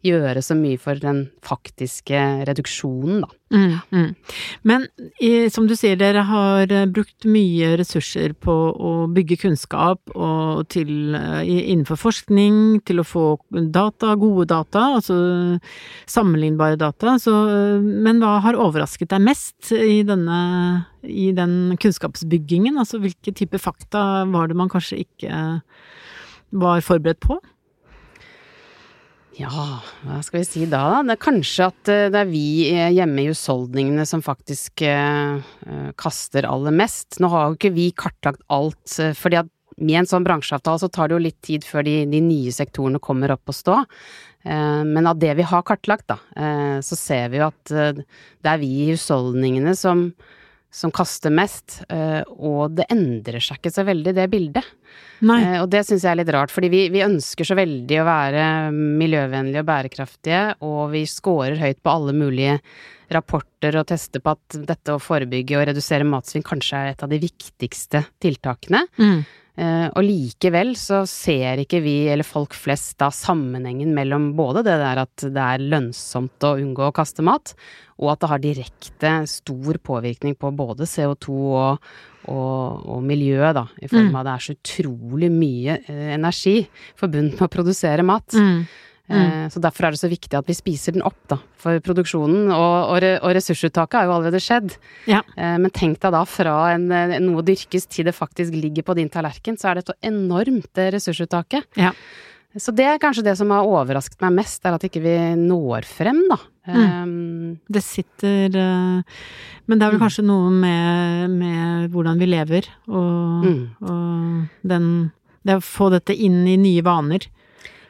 gjøre 0.09 0.45
så 0.45 0.57
mye 0.57 0.81
for 0.81 1.01
den 1.01 1.27
faktiske 1.45 2.23
reduksjonen, 2.49 3.27
da. 3.27 3.33
Mm, 3.53 3.75
mm. 3.93 4.09
Men 4.69 4.87
i, 5.23 5.49
som 5.53 5.67
du 5.69 5.75
sier, 5.79 5.99
dere 6.01 6.25
har 6.29 6.73
eh, 6.73 6.89
brukt 6.91 7.27
mye 7.29 7.75
ressurser 7.81 8.35
på 8.35 8.55
å 8.73 8.93
bygge 9.13 9.39
kunnskap 9.45 10.15
og 10.15 10.65
til, 10.73 11.15
uh, 11.17 11.43
innenfor 11.45 12.01
forskning, 12.01 12.83
til 12.89 13.03
å 13.03 13.07
få 13.07 13.27
data, 13.73 14.15
gode 14.21 14.49
data, 14.53 14.87
altså 14.99 15.17
sammenlignbare 16.11 16.81
data. 16.81 17.17
Så, 17.23 17.33
uh, 17.33 17.79
men 17.83 18.23
hva 18.23 18.39
har 18.45 18.59
overrasket 18.59 19.13
deg 19.13 19.25
mest 19.29 19.73
i 19.77 20.03
denne 20.07 20.41
i 21.03 21.33
den 21.35 21.77
kunnskapsbyggingen? 21.83 22.77
Altså 22.79 23.01
hvilke 23.03 23.35
typer 23.35 23.63
fakta 23.63 24.25
var 24.31 24.51
det 24.51 24.59
man 24.59 24.71
kanskje 24.73 25.03
ikke 25.03 25.41
var 26.63 26.85
forberedt 26.85 27.23
på? 27.25 27.41
Ja, 29.41 29.81
hva 30.05 30.19
skal 30.21 30.43
vi 30.43 30.45
si 30.45 30.67
da, 30.69 30.83
da? 30.93 30.99
Det 31.09 31.15
er 31.15 31.23
kanskje 31.25 31.69
at 31.71 31.91
eh, 31.91 32.09
det 32.13 32.21
er 32.21 32.29
vi 32.29 32.45
eh, 32.69 32.91
hjemme 32.93 33.23
i 33.23 33.31
husholdningene 33.31 34.05
som 34.09 34.21
faktisk 34.25 34.85
eh, 34.85 35.39
eh, 35.41 35.89
kaster 35.97 36.45
aller 36.49 36.75
mest. 36.77 37.17
Nå 37.23 37.31
har 37.33 37.49
jo 37.49 37.57
ikke 37.57 37.73
vi 37.73 37.87
kartlagt 37.97 38.45
alt, 38.53 38.99
fordi 39.17 39.41
med 39.81 40.03
en 40.03 40.11
sånn 40.11 40.27
bransjeavtale 40.27 40.83
så 40.83 40.91
tar 40.93 41.09
det 41.09 41.17
jo 41.17 41.23
litt 41.25 41.41
tid 41.49 41.65
før 41.65 41.87
de, 41.87 41.97
de 42.13 42.21
nye 42.21 42.53
sektorene 42.53 43.01
kommer 43.03 43.33
opp 43.33 43.49
og 43.49 43.57
stå. 43.57 43.79
Men 44.45 45.07
av 45.09 45.17
det 45.23 45.33
vi 45.39 45.47
har 45.49 45.63
kartlagt, 45.65 46.11
da, 46.11 46.19
så 46.85 46.99
ser 46.99 47.31
vi 47.33 47.39
jo 47.41 47.47
at 47.47 47.71
det 47.73 48.51
er 48.51 48.61
vi 48.61 48.69
i 48.83 48.89
husholdningene 48.91 49.73
som 49.79 50.09
som 50.73 50.93
kaster 50.95 51.33
mest, 51.35 51.83
eh, 51.93 52.23
og 52.33 52.73
det 52.79 52.87
endrer 52.93 53.43
seg 53.45 53.61
ikke 53.61 53.73
så 53.75 53.85
veldig, 53.85 54.15
det 54.17 54.25
bildet. 54.33 54.71
Nei. 55.29 55.39
Eh, 55.45 55.59
og 55.61 55.69
det 55.73 55.83
syns 55.85 56.07
jeg 56.07 56.15
er 56.15 56.21
litt 56.23 56.33
rart, 56.33 56.53
fordi 56.55 56.71
vi, 56.73 56.87
vi, 56.95 57.05
ønsker 57.05 57.47
så 57.47 57.57
veldig 57.59 57.99
å 58.01 58.07
være 58.09 58.47
miljøvennlige 58.73 59.63
og 59.63 59.69
bærekraftige, 59.69 60.43
og 60.65 60.81
vi 60.95 61.05
scorer 61.11 61.61
høyt 61.61 61.83
på 61.85 61.93
alle 61.93 62.17
mulige 62.17 62.57
rapporter 63.13 63.77
og 63.77 63.87
tester 63.91 64.25
på 64.25 64.33
at 64.33 64.57
dette 64.73 64.95
å 64.95 65.03
forebygge 65.03 65.59
og 65.59 65.67
redusere 65.69 66.09
matsvinn 66.09 66.47
kanskje 66.47 66.81
er 66.81 66.95
et 66.95 67.05
av 67.05 67.13
de 67.13 67.21
viktigste 67.21 68.07
tiltakene. 68.25 68.87
Mm. 68.97 69.21
Uh, 69.53 69.91
og 69.93 70.01
likevel 70.07 70.71
så 70.81 71.03
ser 71.05 71.61
ikke 71.61 71.83
vi, 71.85 72.07
eller 72.09 72.25
folk 72.25 72.55
flest, 72.57 72.95
da 73.03 73.11
sammenhengen 73.13 73.91
mellom 73.93 74.31
både 74.39 74.63
det 74.65 74.79
der 74.81 75.03
at 75.03 75.25
det 75.27 75.43
er 75.43 75.65
lønnsomt 75.75 76.47
å 76.49 76.55
unngå 76.57 76.87
å 76.87 76.95
kaste 76.97 77.25
mat, 77.27 77.53
og 78.01 78.15
at 78.15 78.23
det 78.23 78.31
har 78.31 78.41
direkte 78.41 79.11
stor 79.29 79.77
påvirkning 79.85 80.39
på 80.41 80.55
både 80.57 80.89
CO2 80.89 81.37
og, 81.51 81.91
og, 82.33 82.87
og 82.97 83.05
miljøet, 83.05 83.53
da, 83.59 83.67
i 83.77 83.91
form 83.93 84.09
mm. 84.09 84.15
av 84.15 84.17
mm. 84.17 84.23
at 84.23 84.31
det 84.31 84.33
er 84.39 84.47
så 84.47 84.57
utrolig 84.57 85.31
mye 85.37 85.77
uh, 85.85 86.09
energi 86.17 86.57
forbundet 86.97 87.37
med 87.37 87.45
å 87.51 87.53
produsere 87.53 88.09
mat. 88.09 88.33
Mm. 88.33 88.65
Mm. 89.11 89.51
Så 89.51 89.61
derfor 89.61 89.87
er 89.87 89.95
det 89.95 90.01
så 90.01 90.09
viktig 90.09 90.37
at 90.39 90.49
vi 90.49 90.55
spiser 90.57 90.95
den 90.95 91.05
opp, 91.05 91.19
da. 91.29 91.37
For 91.61 91.83
produksjonen 91.85 92.49
og, 92.55 92.77
og, 92.95 93.07
og 93.19 93.35
ressursuttaket 93.37 93.99
har 93.99 94.09
jo 94.09 94.15
allerede 94.17 94.41
skjedd. 94.43 94.77
Ja. 95.11 95.21
Eh, 95.37 95.57
men 95.61 95.73
tenk 95.75 96.01
deg 96.05 96.15
da 96.15 96.23
fra 96.29 96.57
en, 96.73 96.87
noe 97.27 97.45
dyrkes 97.47 97.89
til 97.93 98.09
det 98.09 98.17
faktisk 98.17 98.55
ligger 98.57 98.87
på 98.87 98.97
din 98.99 99.11
tallerken, 99.13 99.59
så 99.61 99.71
er 99.71 99.81
det 99.81 99.89
et 99.89 100.13
enormt 100.13 100.85
ressursuttaket. 100.95 101.67
Ja. 101.81 101.93
Så 102.61 102.73
det 102.77 102.85
er 102.85 103.01
kanskje 103.01 103.25
det 103.25 103.35
som 103.39 103.53
har 103.55 103.69
overrasket 103.69 104.21
meg 104.21 104.35
mest, 104.43 104.61
er 104.65 104.77
at 104.77 104.85
ikke 104.85 105.01
vi 105.05 105.15
når 105.41 105.87
frem, 105.89 106.21
da. 106.29 106.39
Mm. 106.69 106.83
Um, 107.03 107.55
det 107.75 107.81
sitter 107.83 108.53
Men 108.55 109.81
det 109.81 109.83
er 109.83 109.91
vel 109.91 109.97
mm. 109.99 110.03
kanskje 110.05 110.23
noe 110.29 110.53
med, 110.55 111.33
med 111.41 111.89
hvordan 111.91 112.21
vi 112.21 112.29
lever, 112.29 112.69
og, 112.87 113.49
mm. 113.49 113.63
og 113.83 114.69
den 114.71 114.87
Det 115.43 115.57
å 115.59 115.65
få 115.65 115.89
dette 115.91 116.15
inn 116.15 116.45
i 116.47 116.55
nye 116.61 116.85
vaner. 116.87 117.27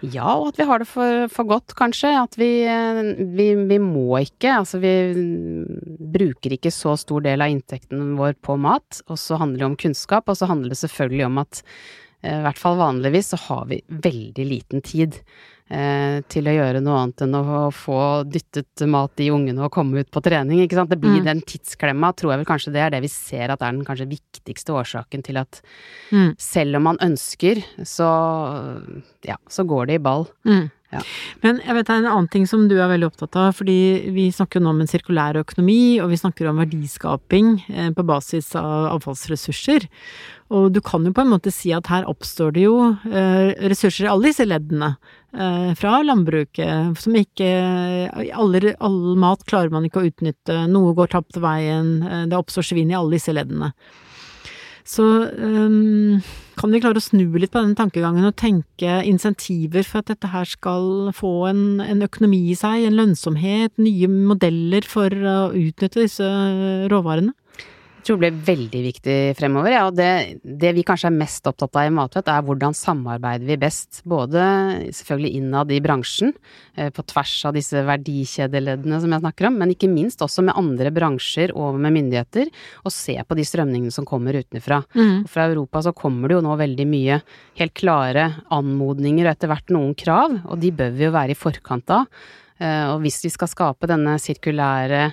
Ja, 0.02 0.34
og 0.34 0.48
at 0.50 0.58
vi 0.58 0.66
har 0.66 0.82
det 0.82 0.88
for, 0.90 1.26
for 1.30 1.46
godt, 1.46 1.76
kanskje. 1.78 2.10
At 2.18 2.34
vi, 2.40 2.50
vi, 3.36 3.48
vi, 3.70 3.78
må 3.78 4.18
ikke. 4.18 4.56
Altså, 4.58 4.80
vi 4.82 4.94
bruker 6.16 6.56
ikke 6.56 6.72
så 6.74 6.96
stor 6.98 7.22
del 7.22 7.44
av 7.44 7.52
inntekten 7.52 8.16
vår 8.18 8.34
på 8.42 8.58
mat. 8.58 9.02
Og 9.06 9.20
så 9.20 9.38
handler 9.38 9.62
det 9.62 9.68
om 9.70 9.78
kunnskap, 9.84 10.26
og 10.26 10.38
så 10.38 10.50
handler 10.50 10.74
det 10.74 10.80
selvfølgelig 10.82 11.26
om 11.28 11.38
at 11.44 11.62
eh, 11.62 12.40
i 12.40 12.42
hvert 12.48 12.62
fall 12.62 12.80
vanligvis 12.82 13.30
så 13.34 13.40
har 13.46 13.68
vi 13.70 13.82
veldig 14.08 14.48
liten 14.48 14.82
tid 14.82 15.22
til 16.28 16.48
å 16.48 16.52
gjøre 16.52 16.82
noe 16.84 16.98
annet 17.00 17.22
enn 17.24 17.36
å 17.38 17.70
få 17.72 17.98
dyttet 18.28 18.82
mat 18.92 19.22
i 19.24 19.30
ungene 19.32 19.64
og 19.64 19.72
komme 19.72 20.02
ut 20.02 20.10
på 20.12 20.20
trening, 20.24 20.60
ikke 20.64 20.76
sant. 20.76 20.90
Det 20.92 21.00
blir 21.00 21.22
mm. 21.22 21.28
den 21.30 21.40
tidsklemma, 21.48 22.12
tror 22.12 22.34
jeg 22.34 22.42
vel 22.42 22.50
kanskje 22.50 22.74
det 22.74 22.82
er 22.84 22.92
det 22.92 23.00
vi 23.04 23.10
ser 23.12 23.54
at 23.54 23.62
er 23.62 23.72
den 23.72 23.86
kanskje 23.86 24.10
viktigste 24.10 24.76
årsaken 24.76 25.24
til 25.24 25.40
at 25.40 25.62
mm. 26.12 26.34
selv 26.36 26.76
om 26.76 26.88
man 26.90 27.00
ønsker, 27.04 27.62
så 27.88 28.10
ja, 29.24 29.38
så 29.48 29.64
går 29.68 29.88
det 29.88 30.00
i 30.00 30.04
ball. 30.04 30.28
Mm. 30.48 30.68
Ja. 30.92 31.00
Men 31.40 31.60
jeg 31.64 31.72
vet 31.72 31.88
det 31.88 31.94
er 31.94 32.02
en 32.02 32.10
annen 32.10 32.28
ting 32.32 32.44
som 32.48 32.66
du 32.68 32.74
er 32.76 32.90
veldig 32.90 33.08
opptatt 33.08 33.36
av, 33.40 33.54
fordi 33.56 34.12
vi 34.12 34.26
snakker 34.34 34.60
jo 34.60 34.66
nå 34.66 34.74
om 34.74 34.82
en 34.84 34.90
sirkulær 34.90 35.38
økonomi, 35.40 35.96
og 36.04 36.12
vi 36.12 36.20
snakker 36.20 36.50
om 36.50 36.60
verdiskaping 36.60 37.54
eh, 37.72 37.88
på 37.96 38.04
basis 38.04 38.50
av 38.60 38.90
avfallsressurser. 38.98 39.88
Og 40.52 40.68
du 40.74 40.82
kan 40.84 41.06
jo 41.08 41.14
på 41.16 41.24
en 41.24 41.32
måte 41.32 41.52
si 41.54 41.72
at 41.72 41.88
her 41.88 42.04
oppstår 42.10 42.52
det 42.58 42.66
jo 42.66 42.76
eh, 43.08 43.56
ressurser 43.72 44.04
i 44.04 44.12
alle 44.12 44.28
disse 44.28 44.44
leddene. 44.44 44.92
Eh, 45.32 45.72
fra 45.80 45.96
landbruket, 46.04 47.00
som 47.00 47.16
ikke 47.16 47.48
alle, 48.36 48.76
all 48.84 49.00
mat 49.16 49.48
klarer 49.48 49.72
man 49.72 49.88
ikke 49.88 50.02
å 50.02 50.10
utnytte, 50.10 50.66
noe 50.68 50.92
går 50.98 51.14
tapt 51.16 51.40
veien, 51.40 52.02
det 52.28 52.36
oppstår 52.36 52.68
svinn 52.68 52.92
i 52.92 52.98
alle 52.98 53.16
disse 53.16 53.32
leddene. 53.32 53.72
Så 54.88 55.04
um, 55.30 56.18
kan 56.58 56.72
vi 56.74 56.80
klare 56.82 56.98
å 56.98 57.04
snu 57.04 57.24
litt 57.38 57.52
på 57.54 57.62
den 57.62 57.76
tankegangen 57.78 58.26
og 58.26 58.36
tenke 58.40 58.98
insentiver 59.08 59.86
for 59.86 60.02
at 60.02 60.10
dette 60.10 60.30
her 60.32 60.48
skal 60.48 61.12
få 61.16 61.32
en, 61.50 61.62
en 61.84 62.02
økonomi 62.06 62.40
i 62.50 62.56
seg, 62.58 62.86
en 62.86 62.98
lønnsomhet, 62.98 63.74
nye 63.82 64.10
modeller 64.10 64.86
for 64.88 65.12
å 65.12 65.38
utnytte 65.54 66.02
disse 66.02 66.26
råvarene? 66.92 67.34
Tror 68.06 68.18
blir 68.20 68.38
veldig 68.46 68.82
viktig 68.86 69.16
fremover. 69.38 69.72
Ja, 69.74 69.82
og 69.88 69.96
det, 69.98 70.40
det, 70.42 70.72
vi 70.76 70.84
kanskje 70.86 71.10
er 71.10 71.16
mest 71.16 71.46
opptatt 71.48 71.78
av 71.78 71.88
i 71.88 71.94
Matvett, 71.94 72.30
er 72.30 72.44
hvordan 72.46 72.74
samarbeider 72.76 73.46
vi 73.48 73.58
best. 73.60 74.02
Både 74.08 74.42
selvfølgelig 74.94 75.32
innad 75.38 75.72
i 75.74 75.80
bransjen, 75.84 76.34
eh, 76.76 76.90
på 76.94 77.04
tvers 77.12 77.34
av 77.48 77.56
disse 77.56 77.84
verdikjedeleddene 77.86 79.00
som 79.02 79.14
jeg 79.14 79.24
snakker 79.24 79.48
om, 79.48 79.60
men 79.62 79.74
ikke 79.74 79.90
minst 79.92 80.24
også 80.24 80.44
med 80.46 80.58
andre 80.58 80.92
bransjer 80.94 81.54
og 81.56 81.78
med 81.82 81.96
myndigheter, 81.98 82.50
og 82.82 82.94
se 82.94 83.16
på 83.22 83.38
de 83.38 83.46
strømningene 83.48 83.94
som 83.94 84.08
kommer 84.08 84.38
utenfra. 84.40 84.82
Mm. 84.98 85.24
Fra 85.30 85.48
Europa 85.50 85.84
så 85.86 85.94
kommer 85.96 86.28
det 86.30 86.40
jo 86.40 86.46
nå 86.46 86.58
veldig 86.60 86.88
mye 86.90 87.22
helt 87.60 87.76
klare 87.78 88.28
anmodninger 88.52 89.26
og 89.26 89.34
etter 89.34 89.52
hvert 89.52 89.74
noen 89.74 89.96
krav, 89.98 90.38
og 90.48 90.62
de 90.62 90.74
bør 90.74 90.94
vi 90.96 91.08
jo 91.08 91.14
være 91.14 91.36
i 91.36 91.38
forkant 91.38 91.94
av. 91.94 92.22
Eh, 92.62 92.84
og 92.92 93.00
hvis 93.04 93.22
vi 93.24 93.32
skal 93.32 93.50
skape 93.50 93.88
denne 93.90 94.18
sirkulære 94.22 95.08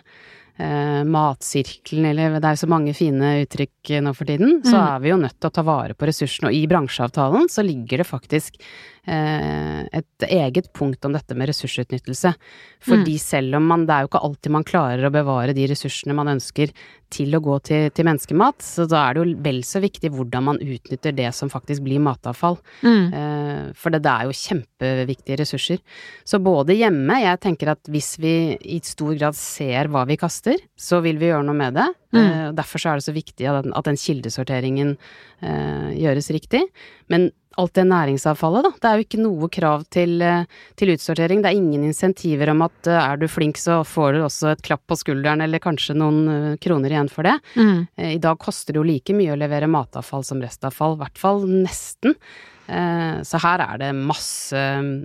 matsirkelen, 0.59 2.09
eller 2.11 2.35
det 2.37 2.43
er 2.43 2.55
jo 2.57 2.61
så 2.65 2.69
mange 2.71 2.93
fine 2.97 3.29
uttrykk 3.45 3.78
nå 4.03 4.13
for 4.17 4.29
tiden, 4.29 4.59
mm. 4.59 4.67
så 4.69 4.77
er 4.77 5.01
vi 5.03 5.11
jo 5.11 5.17
nødt 5.19 5.37
til 5.39 5.49
å 5.49 5.55
ta 5.55 5.65
vare 5.65 5.95
på 5.97 6.07
ressursene. 6.09 6.51
Og 6.51 6.57
i 6.57 6.67
bransjeavtalen 6.69 7.49
så 7.51 7.65
ligger 7.65 8.03
det 8.03 8.07
faktisk 8.07 8.59
eh, 9.09 9.81
et 9.99 10.25
eget 10.29 10.69
punkt 10.75 11.05
om 11.07 11.15
dette 11.15 11.37
med 11.37 11.49
ressursutnyttelse. 11.49 12.33
Fordi 12.85 13.15
mm. 13.17 13.23
selv 13.23 13.59
om 13.59 13.67
man, 13.71 13.85
det 13.89 13.95
er 13.95 14.05
jo 14.05 14.11
ikke 14.11 14.23
alltid 14.29 14.55
man 14.55 14.67
klarer 14.67 15.07
å 15.07 15.13
bevare 15.13 15.55
de 15.57 15.67
ressursene 15.71 16.15
man 16.17 16.31
ønsker 16.35 16.73
til 17.09 17.33
å 17.33 17.41
gå 17.41 17.55
til, 17.65 17.87
til, 17.95 18.05
menneskemat, 18.05 18.61
så 18.61 18.85
da 18.89 19.01
er 19.07 19.17
det 19.17 19.23
jo 19.23 19.37
vel 19.45 19.63
så 19.65 19.81
viktig 19.81 20.11
hvordan 20.13 20.45
man 20.51 20.59
utnytter 20.61 21.15
det 21.17 21.31
som 21.35 21.49
faktisk 21.49 21.83
blir 21.87 22.01
matavfall. 22.05 22.59
Mm. 22.85 23.05
Eh, 23.09 23.63
for 23.77 23.93
det, 23.93 24.03
det, 24.05 24.13
er 24.13 24.29
jo 24.29 24.37
kjempeviktige 24.37 25.39
ressurser. 25.41 25.81
Så 26.27 26.41
både 26.43 26.77
hjemme, 26.77 27.21
jeg 27.23 27.41
tenker 27.45 27.73
at 27.73 27.89
hvis 27.89 28.13
vi 28.21 28.35
i 28.59 28.81
stor 28.85 29.15
grad 29.17 29.37
ser 29.37 29.89
hva 29.89 30.05
vi 30.09 30.19
kaster, 30.21 30.61
så 30.77 31.01
vil 31.05 31.17
vi 31.21 31.31
gjøre 31.31 31.47
noe 31.49 31.57
med 31.57 31.79
det. 31.79 31.89
Mm. 32.15 32.21
Eh, 32.21 32.47
derfor 32.57 32.81
så 32.81 32.91
er 32.91 32.99
det 32.99 33.05
så 33.05 33.15
viktig 33.15 33.49
at 33.49 33.65
den, 33.65 33.75
at 33.77 33.89
den 33.89 33.99
kildesorteringen 33.99 34.95
eh, 35.41 35.91
gjøres 35.99 36.31
riktig. 36.33 36.63
Men 37.11 37.29
alt 37.59 37.75
det 37.75 37.85
næringsavfallet, 37.89 38.65
da. 38.65 38.71
Det 38.79 38.89
er 38.89 38.99
jo 38.99 39.05
ikke 39.05 39.21
noe 39.21 39.49
krav 39.51 39.83
til, 39.91 40.21
eh, 40.23 40.45
til 40.79 40.93
utsortering. 40.93 41.41
Det 41.43 41.51
er 41.51 41.59
ingen 41.59 41.83
insentiver 41.83 42.53
om 42.53 42.63
at 42.65 42.87
eh, 42.87 42.99
er 42.99 43.19
du 43.19 43.27
flink, 43.27 43.59
så 43.59 43.81
får 43.85 44.13
du 44.15 44.21
også 44.23 44.53
et 44.53 44.63
klapp 44.65 44.85
på 44.87 44.97
skulderen, 44.99 45.43
eller 45.43 45.61
kanskje 45.63 45.97
noen 45.97 46.57
kroner 46.61 46.95
igjen 46.95 47.11
for 47.11 47.27
det. 47.27 47.35
Mm. 47.55 47.87
I 48.15 48.21
dag 48.21 48.39
koster 48.39 48.73
det 48.73 48.81
jo 48.81 48.87
like 48.87 49.17
mye 49.17 49.35
å 49.35 49.39
levere 49.39 49.69
matavfall 49.69 50.23
som 50.25 50.41
restavfall, 50.41 50.97
i 50.97 51.03
hvert 51.03 51.19
fall 51.19 51.43
nesten. 51.49 52.15
Så 53.25 53.39
her 53.41 53.63
er 53.63 53.79
det 53.81 53.89
masse, 53.97 54.59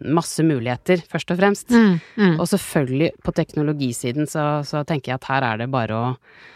masse 0.05 0.45
muligheter, 0.45 1.01
først 1.11 1.33
og 1.33 1.39
fremst. 1.41 1.71
Mm. 1.73 1.95
Mm. 2.19 2.35
Og 2.37 2.49
selvfølgelig, 2.51 3.13
på 3.25 3.33
teknologisiden 3.37 4.29
så, 4.31 4.45
så 4.69 4.83
tenker 4.85 5.15
jeg 5.15 5.23
at 5.23 5.29
her 5.31 5.47
er 5.49 5.63
det 5.63 5.71
bare 5.73 5.97
å 5.97 6.13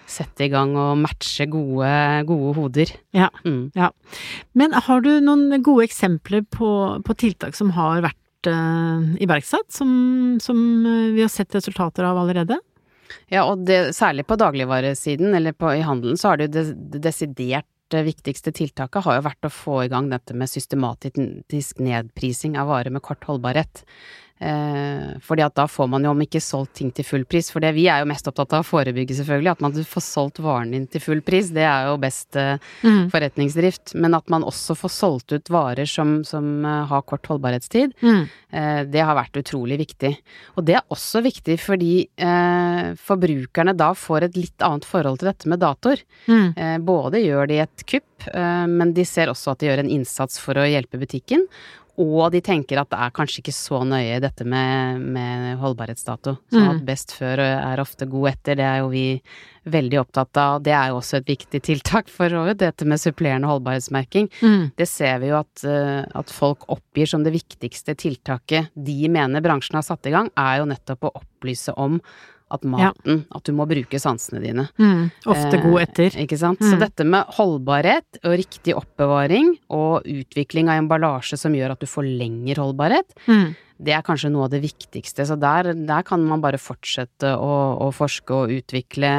sette 0.09 0.47
i 0.47 0.53
gang 0.53 0.75
og 0.79 0.99
matche 1.01 1.47
gode, 1.51 1.91
gode 2.29 2.55
hoder. 2.59 2.95
Ja. 3.17 3.29
Mm. 3.45 3.71
ja. 3.77 3.91
Men 4.59 4.77
har 4.77 5.05
du 5.05 5.13
noen 5.25 5.63
gode 5.65 5.89
eksempler 5.89 6.45
på, 6.55 6.71
på 7.05 7.19
tiltak 7.21 7.57
som 7.59 7.73
har 7.77 8.03
vært 8.07 8.51
uh, 8.51 9.17
iverksatt, 9.23 9.69
som, 9.75 9.91
som 10.43 10.59
uh, 10.87 11.13
vi 11.17 11.25
har 11.25 11.33
sett 11.33 11.55
resultater 11.57 12.09
av 12.09 12.21
allerede? 12.23 12.59
Ja, 13.33 13.45
og 13.45 13.65
det, 13.69 13.95
særlig 13.97 14.27
på 14.29 14.37
dagligvaresiden, 14.41 15.35
eller 15.37 15.57
på, 15.57 15.73
i 15.77 15.85
handelen, 15.85 16.19
så 16.21 16.33
har 16.33 16.41
det 16.41 16.49
jo 16.53 16.65
desidert 16.99 17.69
viktigste 17.93 18.53
tiltaket 18.53 19.05
har 19.05 19.19
jo 19.19 19.27
vært 19.27 19.49
å 19.49 19.53
få 19.53 19.83
i 19.85 19.91
gang 19.93 20.11
dette 20.13 20.35
med 20.37 20.51
systematisk 20.51 21.19
nedprising 21.81 22.59
av 22.61 22.69
varer 22.73 22.93
med 22.95 23.05
kort 23.05 23.25
holdbarhet. 23.29 23.85
Eh, 24.41 25.19
fordi 25.25 25.43
at 25.43 25.55
da 25.59 25.65
får 25.67 25.89
man 25.91 26.05
jo 26.07 26.11
om 26.15 26.21
ikke 26.23 26.41
solgt 26.43 26.75
ting 26.79 26.93
til 26.95 27.05
full 27.05 27.25
pris, 27.27 27.51
for 27.51 27.61
det 27.65 27.73
vi 27.75 27.89
er 27.91 28.05
jo 28.05 28.09
mest 28.11 28.29
opptatt 28.31 28.53
av 28.55 28.63
å 28.63 28.69
forebygge, 28.69 29.17
selvfølgelig. 29.19 29.51
At 29.57 29.65
man 29.65 29.73
får 29.75 30.05
solgt 30.05 30.39
varen 30.45 30.71
din 30.75 30.87
til 30.87 31.03
full 31.03 31.23
pris, 31.27 31.51
det 31.55 31.65
er 31.67 31.89
jo 31.91 31.97
best 32.03 32.37
eh, 32.39 32.59
Mm. 32.85 33.09
forretningsdrift. 33.11 33.95
Men 33.99 34.15
at 34.15 34.29
man 34.31 34.45
også 34.47 34.77
får 34.79 34.91
solgt 34.95 35.33
ut 35.35 35.51
varer 35.51 35.87
som, 35.89 36.23
som 36.25 36.65
eh, 36.65 36.85
har 36.87 37.03
kort 37.03 37.27
holdbarhetstid, 37.27 37.95
Mm. 38.03 38.29
eh, 38.53 38.85
det 38.85 39.03
har 39.05 39.17
vært 39.19 39.37
utrolig 39.43 39.79
viktig. 39.83 40.15
Og 40.57 40.65
det 40.65 40.77
er 40.77 40.87
også 40.95 41.23
viktig 41.25 41.59
fordi 41.59 42.09
eh, 42.17 42.95
forbrukerne 42.95 43.75
da 43.77 43.93
får 43.95 44.29
et 44.29 44.37
litt 44.39 44.63
annet 44.63 44.85
forhold 44.87 45.19
til 45.19 45.33
dette 45.33 45.49
med 45.51 45.59
datoer. 45.61 46.03
Mm. 46.29 46.49
Eh, 46.57 46.79
både 46.79 47.25
gjør 47.25 47.49
de 47.51 47.59
et 47.65 47.85
kupp, 47.87 48.05
men 48.35 48.91
de 48.97 49.05
ser 49.07 49.31
også 49.31 49.53
at 49.53 49.61
de 49.61 49.69
gjør 49.69 49.79
en 49.85 49.91
innsats 49.95 50.41
for 50.43 50.59
å 50.59 50.65
hjelpe 50.67 50.99
butikken. 50.99 51.45
Og 51.99 52.31
de 52.31 52.39
tenker 52.45 52.79
at 52.79 52.91
det 52.93 52.99
er 53.03 53.11
kanskje 53.17 53.41
ikke 53.43 53.55
så 53.57 53.81
nøye 53.83 54.21
dette 54.23 54.45
med, 54.47 55.01
med 55.03 55.59
holdbarhetsdato. 55.59 56.37
Så 56.53 56.59
Mm. 56.59 56.69
at 56.71 56.85
best 56.87 57.13
før 57.19 57.43
er 57.43 57.83
ofte 57.83 58.07
god 58.07 58.29
etter, 58.31 58.55
det 58.57 58.65
er 58.65 58.79
jo 58.85 58.89
vi 58.93 59.21
veldig 59.69 59.99
opptatt 60.01 60.37
av. 60.41 60.63
Det 60.63 60.73
er 60.73 60.89
jo 60.93 61.01
også 61.01 61.19
et 61.19 61.27
viktig 61.27 61.61
tiltak 61.63 62.09
for 62.09 62.31
Rovet, 62.31 62.59
dette 62.63 62.87
med 62.87 63.03
supplerende 63.03 63.51
holdbarhetsmerking. 63.51 64.31
Mm. 64.41 64.71
Det 64.79 64.89
ser 64.89 65.19
vi 65.19 65.29
jo 65.33 65.41
at, 65.41 65.65
eh, 65.65 66.07
at 66.15 66.31
folk 66.31 66.65
oppgir 66.69 67.09
som 67.11 67.25
det 67.27 67.35
viktigste 67.35 67.95
tiltaket 67.99 68.71
de 68.75 69.09
mener 69.09 69.43
bransjen 69.45 69.75
har 69.75 69.83
satt 69.83 70.07
i 70.07 70.15
gang, 70.15 70.31
er 70.39 70.59
jo 70.63 70.71
nettopp 70.71 71.11
å 71.11 71.15
opplyse 71.21 71.75
om 71.77 72.01
at 72.51 72.65
maten, 72.65 73.23
at 73.35 73.45
du 73.45 73.53
må 73.53 73.67
bruke 73.69 74.01
sansene 74.01 74.41
dine. 74.43 74.69
Mm. 74.81 75.11
Ofte 75.27 75.59
Eh, 75.59 75.63
god 75.67 75.81
etter. 75.83 76.17
Ikke 76.25 76.39
sant. 76.41 76.61
Mm. 76.61 76.71
Så 76.71 76.79
dette 76.81 77.05
med 77.05 77.27
holdbarhet 77.39 78.21
og 78.25 78.37
riktig 78.41 78.75
oppbevaring 78.79 79.55
og 79.71 80.05
utvikling 80.09 80.69
av 80.73 80.81
emballasje 80.83 81.37
som 81.39 81.53
gjør 81.57 81.73
at 81.77 81.81
du 81.81 81.87
får 81.87 82.09
lengre 82.19 82.57
holdbarhet, 82.63 83.13
Mm. 83.29 83.55
det 83.79 83.93
er 83.95 84.03
kanskje 84.03 84.31
noe 84.33 84.45
av 84.49 84.51
det 84.51 84.63
viktigste. 84.65 85.27
Så 85.29 85.37
der, 85.39 85.73
der 85.75 86.03
kan 86.03 86.25
man 86.25 86.41
bare 86.41 86.59
fortsette 86.59 87.37
å, 87.37 87.53
å 87.85 87.93
forske 87.95 88.33
og 88.35 88.51
utvikle 88.51 89.13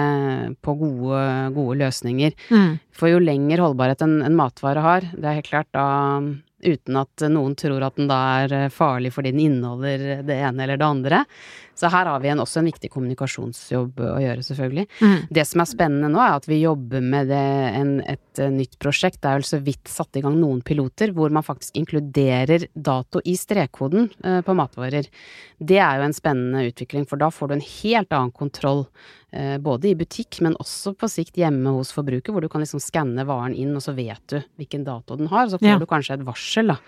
på 0.61 0.75
gode, 0.79 1.23
gode 1.55 1.77
løsninger. 1.79 2.33
Mm. 2.49 2.79
For 2.91 3.07
jo 3.13 3.19
lenger 3.23 3.61
holdbarhet 3.63 4.01
en, 4.03 4.21
en 4.25 4.35
matvare 4.35 4.83
har, 4.83 5.01
det 5.15 5.23
er 5.29 5.39
helt 5.39 5.49
klart 5.53 5.71
da 5.71 5.87
uten 6.59 6.97
at 6.99 7.23
noen 7.31 7.53
tror 7.55 7.85
at 7.87 7.95
den 7.95 8.09
da 8.09 8.17
er 8.43 8.53
eh, 8.65 8.71
farlig 8.73 9.13
fordi 9.15 9.31
den 9.31 9.45
inneholder 9.45 10.25
det 10.27 10.35
ene 10.43 10.65
eller 10.65 10.75
det 10.81 10.87
andre. 10.89 11.21
Så 11.79 11.87
her 11.93 12.09
har 12.11 12.19
vi 12.19 12.27
en, 12.27 12.41
også 12.43 12.59
en 12.59 12.67
viktig 12.67 12.89
kommunikasjonsjobb 12.91 14.01
å 14.03 14.17
gjøre, 14.19 14.43
selvfølgelig. 14.43 14.83
Mm. 14.99 15.19
Det 15.37 15.45
som 15.47 15.61
er 15.63 15.69
spennende 15.69 16.09
nå, 16.11 16.19
er 16.19 16.35
at 16.35 16.47
vi 16.49 16.57
jobber 16.59 17.05
med 17.05 17.29
det, 17.31 17.43
en, 17.79 17.93
et 18.03 18.41
eh, 18.43 18.49
nytt 18.51 18.75
prosjekt. 18.83 19.21
Det 19.23 19.29
er 19.31 19.37
vel 19.39 19.47
så 19.47 19.61
vidt 19.63 19.87
satt 19.87 20.19
i 20.19 20.23
gang 20.25 20.35
noen 20.41 20.59
piloter 20.65 21.13
hvor 21.15 21.31
man 21.31 21.45
faktisk 21.47 21.79
inkluderer 21.79 22.67
dato 22.75 23.21
i 23.23 23.37
strekkoden 23.39 24.09
eh, 24.25 24.41
på 24.43 24.55
matvarer. 24.59 25.07
Det 25.59 25.79
er 25.79 26.01
jo 26.01 26.09
en 26.09 26.17
spennende 26.17 26.65
utvikling, 26.67 27.07
for 27.07 27.21
da 27.21 27.31
får 27.31 27.47
du 27.47 27.55
en 27.57 27.65
helt 27.69 28.11
annen 28.15 28.35
kontroll. 28.35 28.83
Eh, 29.31 29.55
både 29.61 29.91
i 29.91 29.95
butikk, 29.95 30.41
men 30.41 30.57
også 30.59 30.95
på 30.99 31.07
sikt 31.11 31.39
hjemme 31.39 31.71
hos 31.77 31.93
forbruker, 31.95 32.33
hvor 32.33 32.41
du 32.43 32.49
kan 32.51 32.63
liksom 32.65 32.81
skanne 32.83 33.23
varen 33.29 33.55
inn, 33.55 33.71
og 33.77 33.83
så 33.85 33.93
vet 33.95 34.23
du 34.33 34.39
hvilken 34.59 34.83
dato 34.87 35.15
den 35.19 35.29
har, 35.31 35.45
og 35.47 35.53
så 35.55 35.61
får 35.61 35.69
Ja. 35.75 35.79
du 35.79 35.85
kanskje 35.85 36.17
et 36.17 36.25
varsel, 36.27 36.73
da. 36.73 36.79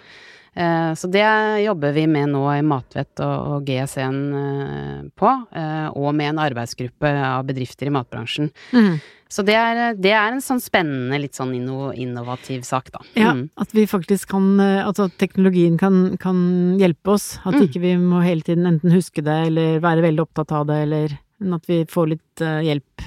Eh, 0.55 0.93
Så 0.99 1.07
det 1.11 1.23
jobber 1.63 1.93
vi 1.95 2.07
med 2.07 2.29
nå 2.33 2.43
i 2.57 2.61
Matvett 2.61 3.19
og, 3.23 3.63
GSN 3.65 4.19
eh, 4.35 5.01
på, 5.15 5.31
eh, 5.55 5.87
og 5.95 6.13
med 6.15 6.33
en 6.33 6.41
arbeidsgruppe 6.43 7.07
av 7.23 7.45
bedrifter 7.47 7.87
i 7.87 7.93
matbransjen. 7.95 8.49
Mm. 8.73 8.99
Så 9.31 9.45
det 9.47 9.55
er, 9.55 9.93
det 9.95 10.11
er 10.11 10.33
en 10.33 10.41
sånn 10.43 10.59
spennende, 10.59 11.15
litt 11.23 11.37
sånn 11.39 11.53
inno, 11.55 11.93
innovativ 11.95 12.65
sak, 12.67 12.91
da. 12.91 12.99
Ja, 13.15 13.31
Mm. 13.31 13.49
at 13.57 13.71
vi 13.71 13.85
faktisk 13.87 14.27
kan 14.27 14.59
Altså 14.59 15.05
at 15.05 15.17
teknologien 15.17 15.77
kan, 15.79 16.17
kan 16.17 16.75
hjelpe 16.77 17.13
oss. 17.15 17.37
At 17.45 17.53
Mm. 17.55 17.61
ikke 17.63 17.79
vi 17.79 17.95
må 17.95 18.21
hele 18.21 18.41
tiden 18.41 18.65
enten 18.67 18.91
huske 18.91 19.23
det 19.23 19.47
eller 19.47 19.79
være 19.79 20.01
veldig 20.03 20.19
opptatt 20.27 20.51
av 20.51 20.67
det, 20.67 20.83
eller 20.83 21.17
men 21.39 21.53
at 21.53 21.65
vi 21.65 21.85
får 21.85 22.09
litt 22.09 22.35
hjelp 22.43 23.01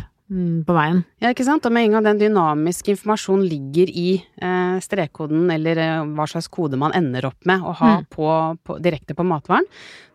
på 0.66 0.74
veien. 0.76 1.02
Ja, 1.22 1.30
ikke 1.32 1.44
sant. 1.46 1.64
Og 1.68 1.72
med 1.72 1.86
en 1.86 1.92
gang 1.96 2.04
den 2.08 2.18
dynamiske 2.24 2.90
informasjonen 2.94 3.46
ligger 3.48 3.90
i 3.90 4.08
eh, 4.42 4.76
strekkoden, 4.82 5.44
eller 5.54 5.78
eh, 5.80 6.04
hva 6.16 6.26
slags 6.30 6.48
kode 6.52 6.78
man 6.80 6.94
ender 6.98 7.28
opp 7.30 7.46
med 7.48 7.62
å 7.62 7.72
ha 7.80 7.92
Mm. 7.94 8.06
på, 8.10 8.28
på, 8.66 8.78
direkte 8.82 9.14
på 9.14 9.22
matvaren, 9.28 9.66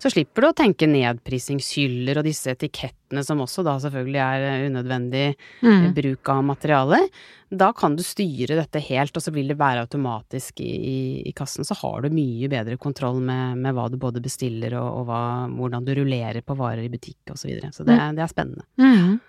så 0.01 0.09
slipper 0.11 0.41
du 0.43 0.47
å 0.49 0.55
tenke 0.57 0.87
nedprisingshyller 0.89 2.19
og 2.19 2.25
disse 2.27 2.51
etikettene 2.51 3.23
som 3.25 3.39
også 3.43 3.63
da 3.65 3.77
selvfølgelig 3.79 4.19
er 4.25 4.45
eh, 4.49 4.65
unødvendig 4.69 5.25
Mm. 5.63 5.93
bruk 5.95 6.29
av 6.29 6.43
materialer. 6.43 7.07
Da 7.49 7.71
kan 7.73 7.95
du 7.97 8.03
styre 8.05 8.55
dette 8.59 8.79
helt, 8.89 9.15
og 9.17 9.23
så 9.23 9.31
vil 9.33 9.47
det 9.49 9.57
være 9.57 9.81
automatisk 9.87 10.59
i, 10.61 10.69
i, 10.69 10.99
i 11.29 11.31
kassen. 11.33 11.65
Så 11.65 11.73
har 11.81 12.01
du 12.05 12.09
mye 12.13 12.47
bedre 12.51 12.77
kontroll 12.77 13.19
med, 13.25 13.57
med 13.57 13.73
hva 13.73 13.87
du 13.89 13.97
både 13.97 14.21
bestiller 14.21 14.75
og, 14.77 14.99
og 15.01 15.07
hva, 15.09 15.21
hvordan 15.49 15.87
du 15.87 15.95
rullerer 15.97 16.43
på 16.45 16.55
varer 16.59 16.83
i 16.85 16.91
butikk 16.93 17.31
osv. 17.33 17.41
Så, 17.41 17.47
videre. 17.49 17.71
så 17.73 17.87
det, 17.87 17.97
det 18.19 18.23
er 18.27 18.31
spennende. 18.35 18.67
Mhm. 18.77 19.19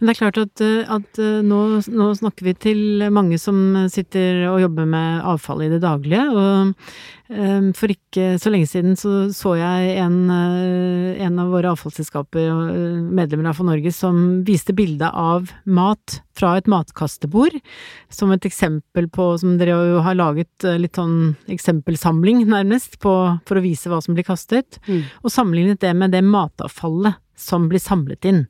Men 0.00 0.08
det 0.08 0.14
er 0.14 0.20
klart 0.22 0.38
at, 0.40 0.60
eh, 0.64 0.88
at 0.88 1.20
eh, 1.20 1.40
nå, 1.44 1.60
nå 1.92 2.10
snakker 2.16 2.46
vi 2.46 2.56
til 2.56 3.08
mange 3.12 3.36
som 3.40 3.58
sitter 3.92 4.46
og 4.48 4.62
jobber 4.62 4.88
med 4.88 5.24
avfall 5.28 5.66
i 5.66 5.70
det 5.72 5.82
daglige, 5.84 6.22
og 6.32 6.72
eh, 7.28 7.68
for 7.76 7.92
ikke 7.92 8.32
så 8.40 8.52
lenge 8.52 8.70
siden 8.70 8.96
så 8.96 9.28
så 9.36 9.52
jeg 9.58 9.98
en, 10.00 10.16
en 10.32 11.38
av 11.42 11.52
våre 11.52 11.74
avfallsselskaper, 11.74 12.48
medlemmer 13.12 13.52
av 13.52 13.60
For 13.60 13.68
Norge, 13.68 13.92
som 13.94 14.40
viste 14.48 14.74
bilde 14.76 15.10
av 15.12 15.52
mat 15.68 16.20
fra 16.38 16.54
et 16.56 16.70
matkastebord, 16.70 17.58
som 18.08 18.32
et 18.32 18.46
eksempel 18.48 19.10
på, 19.12 19.34
som 19.42 19.58
dere 19.60 19.76
jo 19.92 20.00
har 20.06 20.16
laget 20.16 20.64
litt 20.80 20.96
sånn 20.96 21.34
eksempelsamling, 21.52 22.46
nærmest, 22.48 22.96
på, 23.04 23.12
for 23.44 23.60
å 23.60 23.64
vise 23.64 23.92
hva 23.92 24.00
som 24.00 24.16
blir 24.16 24.26
kastet, 24.26 24.80
Mm. 24.90 25.02
og 25.22 25.30
sammenlignet 25.32 25.80
det 25.82 25.90
med 25.94 26.12
det 26.14 26.22
matavfallet 26.24 27.18
som 27.40 27.68
blir 27.70 27.82
samlet 27.82 28.26
inn. 28.28 28.44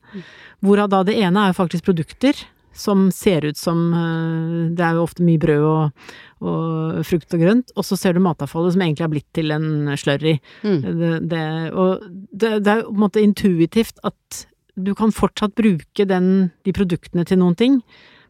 Hvorav 0.64 0.90
da 0.92 1.05
det 1.07 1.18
ene 1.20 1.44
er 1.46 1.53
jo 1.53 1.61
faktisk 1.62 1.87
produkter 1.87 2.38
som 2.76 3.09
ser 3.11 3.44
ut 3.44 3.59
som 3.59 3.79
eh, 3.92 4.74
Det 4.76 4.85
er 4.85 4.94
jo 4.94 5.03
ofte 5.05 5.24
mye 5.26 5.40
brød 5.42 5.64
og, 5.66 6.05
og 6.46 7.00
frukt 7.07 7.35
og 7.35 7.42
grønt, 7.42 7.72
og 7.74 7.87
så 7.87 7.98
ser 7.98 8.14
du 8.14 8.22
matavfallet 8.24 8.76
som 8.76 8.85
egentlig 8.85 9.07
er 9.07 9.12
blitt 9.14 9.29
til 9.37 9.55
en 9.55 9.90
slurry. 9.98 10.37
Mm. 10.62 10.79
Det, 11.00 11.11
det, 11.33 11.42
og 11.74 12.07
det, 12.31 12.53
det 12.64 12.72
er 12.72 12.85
jo 12.85 12.92
på 12.92 12.94
en 12.94 13.03
måte 13.03 13.24
intuitivt 13.24 14.00
at 14.07 14.44
du 14.81 14.94
kan 14.96 15.12
fortsatt 15.12 15.57
bruke 15.59 16.07
den, 16.09 16.50
de 16.64 16.72
produktene 16.72 17.26
til 17.29 17.40
noen 17.42 17.59
ting, 17.59 17.81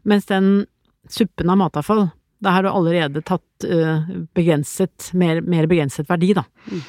mens 0.03 0.27
den 0.27 0.65
suppen 1.11 1.51
av 1.51 1.59
matavfall, 1.61 2.09
da 2.41 2.55
har 2.55 2.65
du 2.65 2.71
allerede 2.71 3.21
tatt 3.25 3.67
uh, 3.69 4.01
begrenset, 4.35 5.11
mer, 5.17 5.43
mer 5.45 5.67
begrenset 5.69 6.09
verdi, 6.09 6.33
da. 6.37 6.43
Mm. 6.71 6.81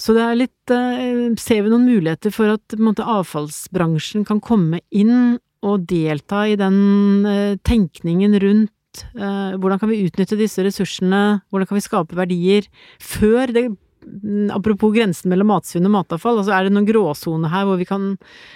Så 0.00 0.16
det 0.16 0.24
er 0.24 0.38
litt 0.38 0.72
eh, 0.72 1.28
Ser 1.40 1.64
vi 1.64 1.72
noen 1.72 1.86
muligheter 1.88 2.32
for 2.34 2.56
at 2.56 2.76
måte, 2.80 3.04
avfallsbransjen 3.04 4.26
kan 4.28 4.40
komme 4.44 4.82
inn 4.90 5.38
og 5.66 5.84
delta 5.90 6.46
i 6.48 6.56
den 6.56 7.26
eh, 7.28 7.58
tenkningen 7.66 8.38
rundt 8.40 9.02
eh, 9.12 9.58
hvordan 9.60 9.80
kan 9.82 9.90
vi 9.90 10.00
utnytte 10.06 10.38
disse 10.40 10.64
ressursene, 10.64 11.42
hvordan 11.52 11.68
kan 11.68 11.76
vi 11.76 11.84
skape 11.84 12.16
verdier, 12.16 12.68
før 12.96 13.52
det 13.52 13.66
mm, 13.68 14.48
Apropos 14.56 14.94
grensen 14.94 15.28
mellom 15.32 15.52
matsvinn 15.52 15.84
og 15.90 15.98
matavfall, 15.98 16.40
altså 16.40 16.56
er 16.56 16.66
det 16.66 16.72
noen 16.72 16.88
gråsone 16.88 17.52
her 17.52 17.68
hvor 17.68 17.76
vi 17.80 17.88
kan 17.88 18.14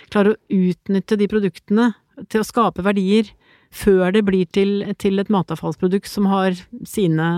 klare 0.08 0.32
å 0.32 0.40
utnytte 0.48 1.20
de 1.20 1.28
produktene 1.28 1.90
til 2.32 2.40
å 2.40 2.48
skape 2.48 2.84
verdier 2.86 3.28
før 3.74 4.14
det 4.14 4.22
blir 4.24 4.48
til, 4.54 4.78
til 5.02 5.20
et 5.20 5.32
matavfallsprodukt 5.34 6.08
som 6.08 6.30
har 6.30 6.56
sine 6.88 7.28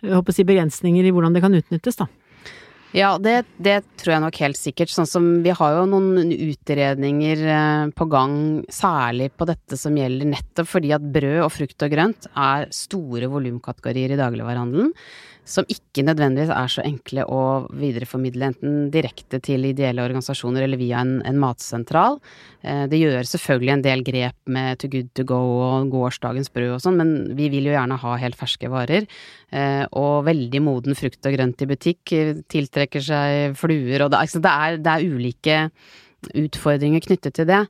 jeg 0.00 0.16
håper 0.16 0.32
å 0.32 0.34
si, 0.34 0.48
begrensninger 0.48 1.06
i 1.06 1.12
hvordan 1.14 1.36
det 1.36 1.44
kan 1.44 1.54
utnyttes, 1.54 2.00
da. 2.00 2.08
Ja, 2.96 3.12
det, 3.22 3.44
det, 3.62 3.84
tror 4.00 4.16
jeg 4.16 4.22
nok 4.24 4.38
helt 4.42 4.58
sikkert. 4.58 4.90
Sånn 4.90 5.06
som 5.06 5.26
vi 5.44 5.52
har 5.54 5.76
jo 5.76 5.86
noen 5.92 6.32
utredninger 6.34 7.42
eh, 7.46 7.84
på 7.94 8.06
gang, 8.10 8.34
særlig 8.72 9.30
på 9.38 9.46
dette 9.46 9.78
som 9.78 9.94
gjelder 9.98 10.32
nettopp 10.32 10.70
fordi 10.72 10.90
at 10.96 11.06
brød 11.14 11.44
og 11.44 11.52
frukt 11.54 11.86
og 11.86 11.92
grønt 11.94 12.26
er 12.34 12.66
store 12.74 13.30
volumkategorier 13.30 14.16
i 14.16 14.18
dagligvarehandelen 14.18 14.90
som 15.50 15.66
ikke 15.70 16.04
nødvendigvis 16.06 16.52
er 16.54 16.70
så 16.70 16.84
enkle 16.86 17.24
å 17.26 17.42
videreformidle 17.76 18.50
enten 18.52 18.76
direkte 18.94 19.40
til 19.44 19.66
ideelle 19.68 20.04
organisasjoner 20.04 20.64
eller 20.64 20.80
via 20.80 21.02
en, 21.02 21.16
en 21.26 21.40
matsentral. 21.42 22.20
Eh, 22.62 22.84
det 22.90 23.00
gjør 23.00 23.28
selvfølgelig 23.28 23.74
en 23.74 23.84
del 23.86 24.04
grep 24.06 24.52
med 24.56 24.80
To 24.80 24.90
Good 24.92 25.10
To 25.18 25.26
Go 25.28 25.40
og 25.66 25.90
gårsdagens 25.94 26.52
brød 26.54 26.76
og 26.76 26.84
sånn, 26.84 27.00
men 27.00 27.14
vi 27.38 27.50
vil 27.52 27.70
jo 27.70 27.74
gjerne 27.76 27.98
ha 28.00 28.16
helt 28.22 28.38
ferske 28.38 28.70
varer. 28.72 29.08
Eh, 29.50 29.82
og 29.98 30.28
veldig 30.28 30.62
moden 30.64 30.98
frukt 30.98 31.26
og 31.26 31.34
grønt 31.34 31.64
i 31.64 31.70
butikk 31.70 32.14
tiltrekker 32.50 33.04
seg 33.04 33.58
fluer, 33.58 34.06
og 34.06 34.14
det, 34.14 34.22
altså 34.22 34.42
det, 34.42 34.54
er, 34.54 34.78
det 34.80 34.94
er 34.94 35.18
ulike 35.18 35.58
utfordringer 36.36 37.02
knyttet 37.04 37.36
til 37.38 37.48
det, 37.48 37.60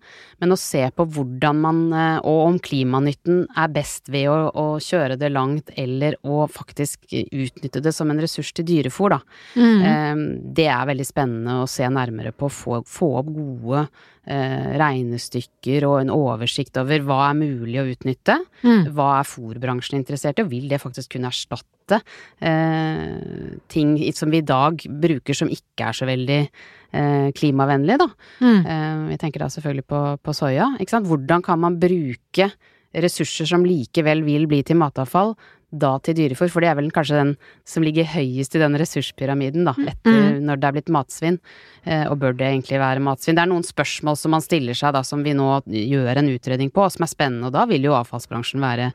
men 0.43 0.55
å 0.55 0.59
se 0.59 0.83
på 0.95 1.07
hvordan 1.15 1.61
man, 1.63 1.81
eh, 1.95 2.19
og 2.27 2.41
om 2.47 2.59
klimanytten 2.63 3.45
er 3.59 3.73
best 3.75 4.11
ved 4.13 4.29
å, 4.33 4.51
å 4.51 4.67
kjøre 4.83 5.19
det 5.21 5.33
langt, 5.33 5.73
eller 5.81 6.19
å 6.23 6.45
faktisk 6.51 7.11
utnytte 7.13 7.83
det 7.85 7.95
som 7.97 8.11
en 8.11 8.23
ressurs 8.23 8.53
til 8.57 8.67
dyrefòr, 8.69 9.17
da. 9.17 9.21
Mm. 9.57 9.83
Eh, 9.91 10.23
det 10.61 10.69
er 10.73 10.89
veldig 10.91 11.09
spennende 11.09 11.61
å 11.63 11.69
se 11.71 11.89
nærmere 11.89 12.35
på, 12.37 12.51
få, 12.53 12.83
få 12.89 13.13
opp 13.23 13.31
gode 13.35 13.87
eh, 14.27 14.71
regnestykker 14.81 15.87
og 15.89 15.99
en 16.03 16.15
oversikt 16.15 16.81
over 16.81 17.05
hva 17.07 17.23
er 17.31 17.39
mulig 17.41 17.81
å 17.81 17.89
utnytte, 17.91 18.41
mm. 18.63 18.91
hva 18.97 19.13
er 19.21 19.29
fòrbransjen 19.29 20.01
interessert 20.01 20.41
i, 20.41 20.47
og 20.47 20.53
vil 20.53 20.69
det 20.71 20.83
faktisk 20.83 21.17
kunne 21.17 21.31
erstatte 21.33 21.80
eh, 21.99 23.57
ting 23.73 23.97
som 24.17 24.31
vi 24.31 24.41
i 24.43 24.47
dag 24.47 24.85
bruker 25.03 25.37
som 25.37 25.51
ikke 25.51 25.91
er 25.91 25.97
så 25.97 26.09
veldig 26.09 26.41
eh, 26.47 27.29
klimavennlige, 27.37 28.01
da. 28.05 28.09
Mm. 28.41 28.61
Eh, 28.61 29.07
jeg 29.15 29.23
tenker 29.25 29.45
da 29.45 29.51
selvfølgelig 29.53 29.87
på, 29.91 30.03
på 30.23 30.37
soya, 30.37 30.73
ikke 30.79 30.97
sant. 30.97 31.11
Hvordan 31.11 31.47
kan 31.47 31.63
man 31.63 31.81
bruke 31.83 32.53
ressurser 32.91 33.47
som 33.47 33.65
likevel 33.67 34.25
vil 34.27 34.49
bli 34.51 34.65
til 34.67 34.79
matavfall, 34.81 35.37
da 35.71 35.93
til 36.03 36.17
dyrefôr, 36.19 36.51
for 36.51 36.63
det 36.63 36.71
er 36.73 36.77
vel 36.81 36.91
kanskje 36.95 37.19
den 37.21 37.33
som 37.69 37.85
ligger 37.87 38.09
høyest 38.11 38.57
i 38.57 38.63
den 38.63 38.75
ressurspyramiden, 38.81 39.69
da, 39.69 39.75
etter 39.93 40.17
mm. 40.17 40.41
når 40.49 40.59
det 40.59 40.69
er 40.69 40.77
blitt 40.77 40.93
matsvinn. 40.95 41.39
Eh, 41.85 42.05
og 42.11 42.19
bør 42.23 42.35
det 42.37 42.49
egentlig 42.49 42.81
være 42.83 43.05
matsvinn? 43.07 43.39
Det 43.39 43.45
er 43.45 43.53
noen 43.53 43.67
spørsmål 43.67 44.19
som 44.19 44.35
man 44.35 44.45
stiller 44.45 44.79
seg 44.79 44.97
da, 44.97 45.05
som 45.07 45.23
vi 45.27 45.37
nå 45.37 45.49
gjør 45.71 46.23
en 46.23 46.33
utredning 46.35 46.75
på, 46.75 46.89
som 46.91 47.07
er 47.07 47.13
spennende, 47.13 47.51
og 47.51 47.55
da 47.55 47.67
vil 47.71 47.87
jo 47.87 47.95
avfallsbransjen 48.01 48.63
være 48.65 48.91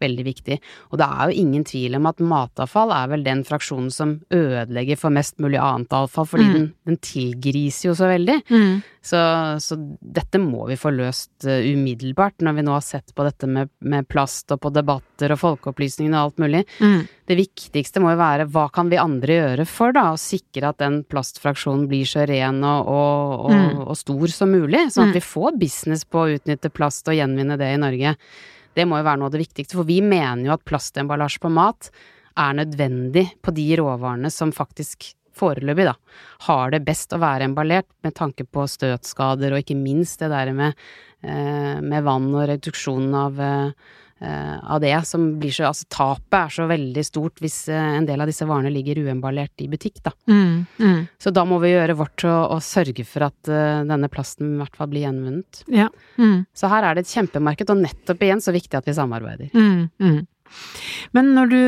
veldig 0.00 0.26
viktig. 0.26 0.58
Og 0.90 1.00
det 1.00 1.08
er 1.08 1.30
jo 1.30 1.42
ingen 1.44 1.66
tvil 1.68 1.98
om 1.98 2.08
at 2.10 2.22
matavfall 2.24 2.94
er 2.96 3.10
vel 3.12 3.26
den 3.26 3.42
fraksjonen 3.46 3.90
som 3.94 4.16
ødelegger 4.34 5.00
for 5.00 5.14
mest 5.14 5.38
mulig 5.42 5.60
annet 5.60 5.92
avfall, 5.96 6.28
fordi 6.28 6.48
mm. 6.48 6.54
den, 6.56 6.70
den, 6.88 6.98
tilgriser 7.04 7.90
jo 7.90 7.96
så 7.98 8.10
veldig. 8.10 8.40
Mm. 8.50 8.80
Så, 9.00 9.20
så, 9.64 9.78
dette 10.00 10.36
må 10.42 10.66
vi 10.68 10.76
få 10.76 10.92
løst 10.92 11.46
uh, 11.48 11.56
umiddelbart, 11.64 12.42
når 12.44 12.58
vi 12.58 12.64
nå 12.66 12.74
har 12.76 12.84
sett 12.84 13.14
på 13.16 13.24
dette 13.24 13.48
med, 13.48 13.70
med 13.80 14.08
plast 14.10 14.52
og 14.52 14.60
på 14.64 14.72
debatter 14.74 15.32
og 15.32 15.40
folkeopplysningen 15.40 16.16
og 16.16 16.26
alt 16.26 16.42
mulig. 16.44 16.62
Mm. 16.84 17.00
Det 17.30 17.38
viktigste 17.38 18.02
må 18.02 18.12
jo 18.12 18.20
være 18.20 18.48
hva 18.52 18.66
kan 18.74 18.90
vi 18.92 19.00
andre 19.00 19.38
gjøre 19.38 19.66
for 19.70 19.96
da, 19.96 20.10
å 20.12 20.20
sikre 20.20 20.72
at 20.72 20.80
den 20.82 21.00
plastfraksjonen 21.08 21.86
blir 21.90 22.08
så 22.08 22.26
ren 22.28 22.60
og, 22.60 22.90
og, 22.92 23.34
og, 23.46 23.56
mm. 23.56 23.82
og 23.86 23.98
stor 23.98 24.34
som 24.34 24.52
mulig, 24.52 24.88
sånn 24.90 25.08
at 25.08 25.14
mm. 25.14 25.18
vi 25.18 25.26
får 25.30 25.60
business 25.60 26.04
på 26.04 26.24
å 26.24 26.32
utnytte 26.36 26.72
plast 26.74 27.08
og 27.08 27.16
gjenvinne 27.16 27.56
det 27.60 27.72
i 27.72 27.80
Norge. 27.80 28.16
Det 28.76 28.86
må 28.86 29.00
jo 29.00 29.06
være 29.06 29.20
noe 29.20 29.30
av 29.30 29.34
det 29.34 29.44
viktigste, 29.44 29.76
for 29.78 29.88
vi 29.88 30.00
mener 30.04 30.46
jo 30.46 30.54
at 30.54 30.66
plastemballasje 30.68 31.42
på 31.42 31.52
mat 31.52 31.90
er 32.38 32.58
nødvendig 32.60 33.26
på 33.42 33.54
de 33.54 33.66
råvarene 33.80 34.30
som 34.32 34.52
faktisk 34.54 35.10
foreløpig, 35.40 35.86
da, 35.88 35.94
har 36.46 36.74
det 36.74 36.82
best 36.86 37.14
å 37.14 37.20
være 37.22 37.46
emballert 37.48 37.88
med 38.04 38.16
tanke 38.18 38.44
på 38.44 38.66
støtskader 38.68 39.54
og 39.54 39.62
ikke 39.62 39.78
minst 39.78 40.22
det 40.22 40.30
der 40.32 40.52
med, 40.56 40.78
eh, 41.22 41.80
med 41.80 42.04
vann 42.06 42.28
og 42.34 42.48
reduksjonen 42.50 43.16
av 43.16 43.40
eh, 43.40 43.72
av 44.20 44.80
det 44.82 44.94
som 45.08 45.22
blir 45.40 45.52
så 45.54 45.70
Altså 45.70 45.86
tapet 45.92 46.36
er 46.36 46.52
så 46.52 46.66
veldig 46.68 47.04
stort 47.06 47.40
hvis 47.40 47.56
eh, 47.72 47.92
en 47.96 48.08
del 48.08 48.20
av 48.20 48.28
disse 48.28 48.46
varene 48.48 48.72
ligger 48.72 49.00
uemballert 49.06 49.62
i 49.64 49.68
butikk, 49.70 50.02
da. 50.04 50.12
Mm, 50.28 50.66
mm. 50.80 50.98
Så 51.20 51.32
da 51.34 51.44
må 51.48 51.60
vi 51.62 51.72
gjøre 51.72 51.96
vårt 51.98 52.26
og, 52.28 52.56
og 52.56 52.64
sørge 52.64 53.06
for 53.08 53.28
at 53.30 53.50
uh, 53.52 53.86
denne 53.88 54.10
plasten 54.12 54.54
i 54.54 54.60
hvert 54.60 54.76
fall 54.76 54.90
blir 54.92 55.06
gjenvunnet. 55.06 55.62
Ja. 55.72 55.88
Mm. 56.20 56.44
Så 56.56 56.70
her 56.72 56.86
er 56.86 56.96
det 56.96 57.06
et 57.06 57.14
kjempemarked, 57.14 57.72
og 57.72 57.80
nettopp 57.84 58.26
igjen 58.26 58.44
så 58.44 58.54
viktig 58.56 58.76
at 58.80 58.90
vi 58.90 58.96
samarbeider. 58.98 59.54
Mm, 59.54 59.88
mm. 60.02 60.20
Men 61.14 61.32
når 61.36 61.50
du, 61.50 61.60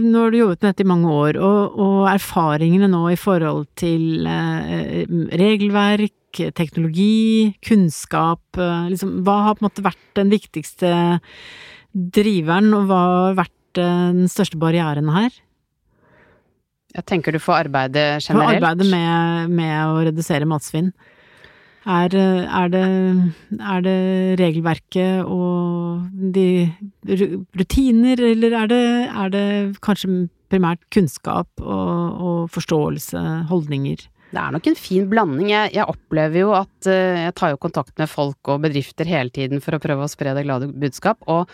når 0.00 0.32
du 0.32 0.38
jobbet 0.38 0.62
med 0.62 0.70
dette 0.70 0.84
i 0.84 0.88
mange 0.88 1.12
år, 1.12 1.38
og, 1.38 1.78
og 1.84 1.98
erfaringene 2.14 2.88
nå 2.90 3.02
i 3.12 3.18
forhold 3.20 3.66
til 3.80 4.24
eh, 4.28 5.04
regelverk, 5.36 6.14
teknologi, 6.56 7.54
kunnskap, 7.64 8.42
eh, 8.58 8.90
liksom, 8.92 9.20
hva 9.26 9.40
har 9.48 9.56
på 9.56 9.64
en 9.64 9.68
måte 9.68 9.84
vært 9.84 10.10
den 10.18 10.32
viktigste 10.32 10.92
driveren, 11.94 12.72
og 12.76 12.86
hva 12.90 13.00
har 13.06 13.40
vært 13.44 13.80
eh, 13.82 14.12
den 14.18 14.30
største 14.30 14.60
barrieren 14.60 15.10
her? 15.14 15.34
Jeg 16.94 17.08
tenker 17.10 17.34
du 17.34 17.42
får 17.42 17.64
arbeide 17.64 18.04
generelt? 18.22 18.60
For 18.60 18.60
arbeidet 18.60 18.86
med, 18.90 19.50
med 19.50 19.74
å 19.90 19.98
redusere 20.06 20.46
matsvinn. 20.46 20.92
Er, 21.84 22.14
er, 22.16 22.68
det, 22.72 22.84
er, 23.58 23.80
det, 23.84 23.96
regelverket 24.40 25.26
og 25.28 26.06
de 26.32 26.70
rutiner, 27.60 28.22
eller 28.30 28.56
er 28.62 28.70
det, 28.70 28.84
er 29.10 29.34
det 29.34 29.48
kanskje 29.84 30.30
primært 30.48 30.80
kunnskap 30.94 31.50
og, 31.60 32.22
og 32.24 32.38
forståelse, 32.54 33.20
holdninger? 33.50 34.06
Det 34.34 34.42
er 34.42 34.54
nok 34.56 34.66
en 34.66 34.78
fin 34.78 35.06
blanding. 35.10 35.48
Jeg, 35.52 35.72
jeg, 35.76 35.86
opplever 35.86 36.42
jo 36.42 36.52
at 36.58 36.90
uh, 36.90 37.22
jeg 37.22 37.34
tar 37.38 37.54
jo 37.54 37.62
kontakt 37.62 37.94
med 38.00 38.10
folk 38.10 38.50
og 38.50 38.64
bedrifter 38.64 39.08
hele 39.08 39.30
tiden 39.34 39.62
for 39.62 39.76
å 39.76 39.82
prøve 39.82 40.06
å 40.06 40.10
spre 40.10 40.34
det 40.34 40.46
glade 40.46 40.72
budskap, 40.74 41.22
og 41.30 41.50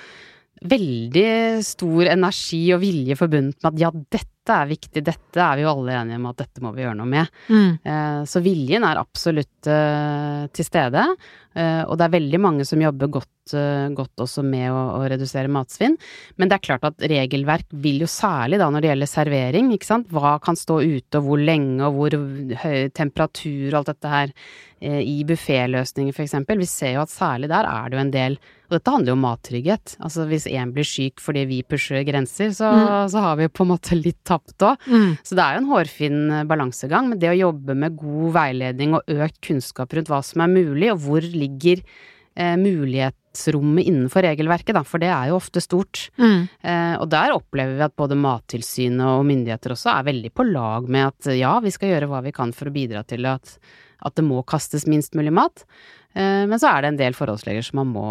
veldig 0.60 1.62
stor 1.64 2.10
energi 2.12 2.66
og 2.74 2.82
vilje 2.82 3.16
forbundet 3.18 3.58
med 3.62 3.70
at 3.72 3.80
ja, 3.80 3.90
dette 4.18 4.50
er 4.50 4.68
viktig, 4.68 5.02
dette 5.06 5.40
er 5.40 5.58
vi 5.58 5.64
jo 5.64 5.70
alle 5.70 5.94
enige 5.94 6.18
om 6.18 6.26
at 6.30 6.40
dette 6.42 6.62
må 6.64 6.72
vi 6.74 6.82
gjøre 6.82 6.98
noe 6.98 7.08
med. 7.08 7.28
Mm. 7.48 7.70
Uh, 7.84 8.22
så 8.28 8.42
viljen 8.44 8.84
er 8.88 9.00
absolutt 9.00 9.70
uh, 9.70 10.48
til 10.52 10.66
stede, 10.66 11.06
og 11.50 11.96
det 11.98 12.04
er 12.04 12.12
veldig 12.12 12.38
mange 12.38 12.64
som 12.64 12.78
jobber 12.78 13.08
godt, 13.10 13.52
godt 13.98 14.22
også 14.22 14.44
med 14.46 14.68
å, 14.70 14.82
å, 14.94 15.00
redusere 15.10 15.50
matsvinn. 15.50 15.96
Men 16.38 16.46
det 16.46 16.56
er 16.56 16.62
klart 16.62 16.86
at 16.86 17.02
regelverk 17.10 17.66
vil 17.82 18.04
jo 18.04 18.08
særlig 18.08 18.60
da 18.62 18.68
når 18.70 18.84
det 18.84 18.90
gjelder 18.92 19.10
servering, 19.10 19.72
ikke 19.74 19.88
sant, 19.88 20.12
hva 20.14 20.36
kan 20.44 20.54
stå 20.54 20.78
ute 20.78 21.18
og 21.18 21.26
hvor 21.26 21.42
lenge 21.42 21.82
og 21.88 21.98
hvor 21.98 22.16
høy 22.62 22.94
temperatur 22.94 23.66
og 23.72 23.80
alt 23.80 23.90
dette 23.90 24.14
her 24.14 24.36
Eh, 24.80 25.02
i 25.04 25.24
bufféløsninger 25.28 26.14
f.eks. 26.16 26.38
Vi 26.48 26.68
ser 26.68 26.94
jo 26.94 27.02
at 27.04 27.12
særlig 27.12 27.50
der 27.52 27.66
er 27.68 27.90
det 27.90 27.98
jo 27.98 28.00
en 28.00 28.14
del 28.14 28.36
Og 28.70 28.76
dette 28.76 28.92
handler 28.94 29.10
jo 29.10 29.16
om 29.18 29.24
mattrygghet. 29.26 29.96
Altså 29.98 30.24
hvis 30.30 30.46
én 30.46 30.70
blir 30.74 30.86
syk 30.86 31.18
fordi 31.22 31.42
vi 31.50 31.56
pusher 31.66 32.04
grenser, 32.06 32.52
så, 32.54 32.70
mm. 32.70 33.08
så 33.10 33.24
har 33.24 33.40
vi 33.40 33.48
på 33.50 33.66
en 33.66 33.72
måte 33.72 33.98
litt 33.98 34.20
tapt 34.28 34.62
òg. 34.62 34.86
Mm. 34.86 35.16
Så 35.26 35.34
det 35.34 35.42
er 35.42 35.56
jo 35.56 35.62
en 35.64 35.72
hårfin 35.72 36.20
eh, 36.36 36.46
balansegang. 36.46 37.10
Men 37.10 37.18
det 37.18 37.32
å 37.32 37.40
jobbe 37.40 37.74
med 37.74 37.98
god 37.98 38.36
veiledning 38.38 38.94
og 38.94 39.10
økt 39.10 39.40
kunnskap 39.50 39.98
rundt 39.98 40.12
hva 40.12 40.22
som 40.22 40.46
er 40.46 40.54
mulig, 40.54 40.92
og 40.94 41.02
hvor 41.02 41.26
ligger 41.26 41.82
eh, 41.82 42.54
mulighetsrommet 42.62 43.90
innenfor 43.90 44.28
regelverket, 44.28 44.76
da, 44.78 44.86
for 44.86 45.02
det 45.02 45.10
er 45.10 45.32
jo 45.32 45.40
ofte 45.40 45.64
stort. 45.66 46.06
Mm. 46.22 46.46
Eh, 46.62 46.94
og 47.02 47.10
der 47.10 47.34
opplever 47.34 47.74
vi 47.74 47.86
at 47.90 47.98
både 47.98 48.22
Mattilsynet 48.22 49.18
og 49.18 49.26
myndigheter 49.26 49.74
også 49.74 49.96
er 49.96 50.08
veldig 50.12 50.30
på 50.30 50.46
lag 50.52 50.86
med 50.86 51.10
at 51.10 51.34
ja, 51.34 51.56
vi 51.58 51.74
skal 51.74 51.96
gjøre 51.96 52.12
hva 52.14 52.22
vi 52.22 52.36
kan 52.38 52.54
for 52.54 52.70
å 52.70 52.76
bidra 52.78 53.02
til 53.02 53.26
at 53.34 53.58
at 54.06 54.16
det 54.16 54.26
må 54.26 54.42
kastes 54.48 54.86
minst 54.88 55.16
mulig 55.18 55.32
mat. 55.36 55.64
Eh, 56.12 56.46
men 56.50 56.58
så 56.58 56.66
er 56.72 56.82
det 56.82 56.88
en 56.90 56.98
del 56.98 57.14
forholdsregler 57.14 57.62
som 57.62 57.78
man 57.78 57.92
må, 57.94 58.06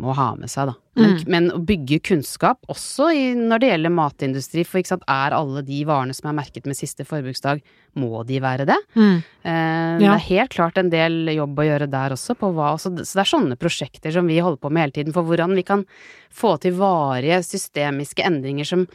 må 0.00 0.14
ha 0.16 0.30
med 0.40 0.48
seg, 0.48 0.70
da. 0.70 0.76
Men, 0.96 1.12
mm. 1.12 1.26
men, 1.32 1.48
å 1.52 1.60
bygge 1.68 2.00
kunnskap, 2.08 2.58
også 2.72 3.10
i, 3.12 3.26
når 3.36 3.60
det 3.60 3.70
gjelder 3.70 3.92
matindustri, 3.92 4.64
for 4.68 4.88
sant, 4.88 5.04
er 5.04 5.36
alle 5.36 5.62
de 5.66 5.82
varene 5.88 6.16
som 6.16 6.30
er 6.30 6.38
merket 6.40 6.68
med 6.68 6.78
siste 6.78 7.04
forbruksdag, 7.08 7.60
må 8.00 8.24
de 8.24 8.40
være 8.40 8.66
det? 8.70 8.78
Mm. 8.96 9.20
Eh, 9.20 9.52
ja. 9.52 10.00
Det 10.00 10.10
er 10.14 10.26
helt 10.30 10.56
klart 10.56 10.80
en 10.80 10.92
del 10.92 11.34
jobb 11.34 11.60
å 11.60 11.68
gjøre 11.68 11.90
der 11.92 12.16
også, 12.16 12.38
på 12.40 12.52
hva 12.56 12.72
Så 12.80 12.94
det 12.96 13.04
er 13.04 13.28
sånne 13.28 13.60
prosjekter 13.60 14.16
som 14.16 14.28
vi 14.30 14.40
holder 14.40 14.62
på 14.62 14.72
med 14.72 14.88
hele 14.88 14.98
tiden, 15.00 15.16
for 15.16 15.28
hvordan 15.28 15.56
vi 15.58 15.66
kan 15.68 15.84
få 16.32 16.56
til 16.62 16.78
varige 16.80 17.42
systemiske 17.44 18.24
endringer 18.24 18.68
som 18.68 18.86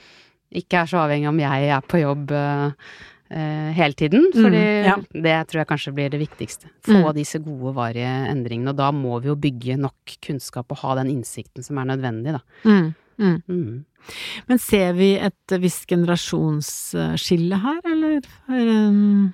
ikke 0.56 0.82
er 0.82 0.90
så 0.90 1.04
avhengig 1.04 1.30
om 1.30 1.42
jeg 1.42 1.70
er 1.76 1.86
på 1.86 2.02
jobb. 2.02 2.34
Eh, 2.34 2.96
eh, 3.30 3.72
hele 3.78 3.98
tiden. 3.98 4.28
Fordi 4.34 4.62
mm, 4.62 4.88
ja. 4.90 4.98
det 5.14 5.38
tror 5.50 5.62
jeg 5.62 5.70
kanskje 5.72 5.96
blir 5.98 6.14
det 6.14 6.22
viktigste. 6.22 6.72
Få 6.86 7.00
mm. 7.02 7.14
disse 7.18 7.42
gode, 7.44 7.76
varige 7.78 8.12
endringene. 8.32 8.74
Og 8.74 8.80
da 8.80 8.92
må 8.96 9.20
vi 9.24 9.32
jo 9.32 9.40
bygge 9.40 9.80
nok 9.82 10.18
kunnskap 10.26 10.72
og 10.74 10.82
ha 10.84 11.00
den 11.02 11.14
innsikten 11.18 11.66
som 11.66 11.82
er 11.82 11.92
nødvendig, 11.94 12.38
da. 12.38 12.44
Mm, 12.66 12.94
mm. 13.18 13.38
mm. 13.48 14.16
Men 14.50 14.62
ser 14.62 14.94
vi 14.94 15.16
et 15.18 15.56
visst 15.64 15.88
generasjonsskille 15.90 17.58
her, 17.64 17.82
eller? 17.96 18.30
Um 18.52 19.34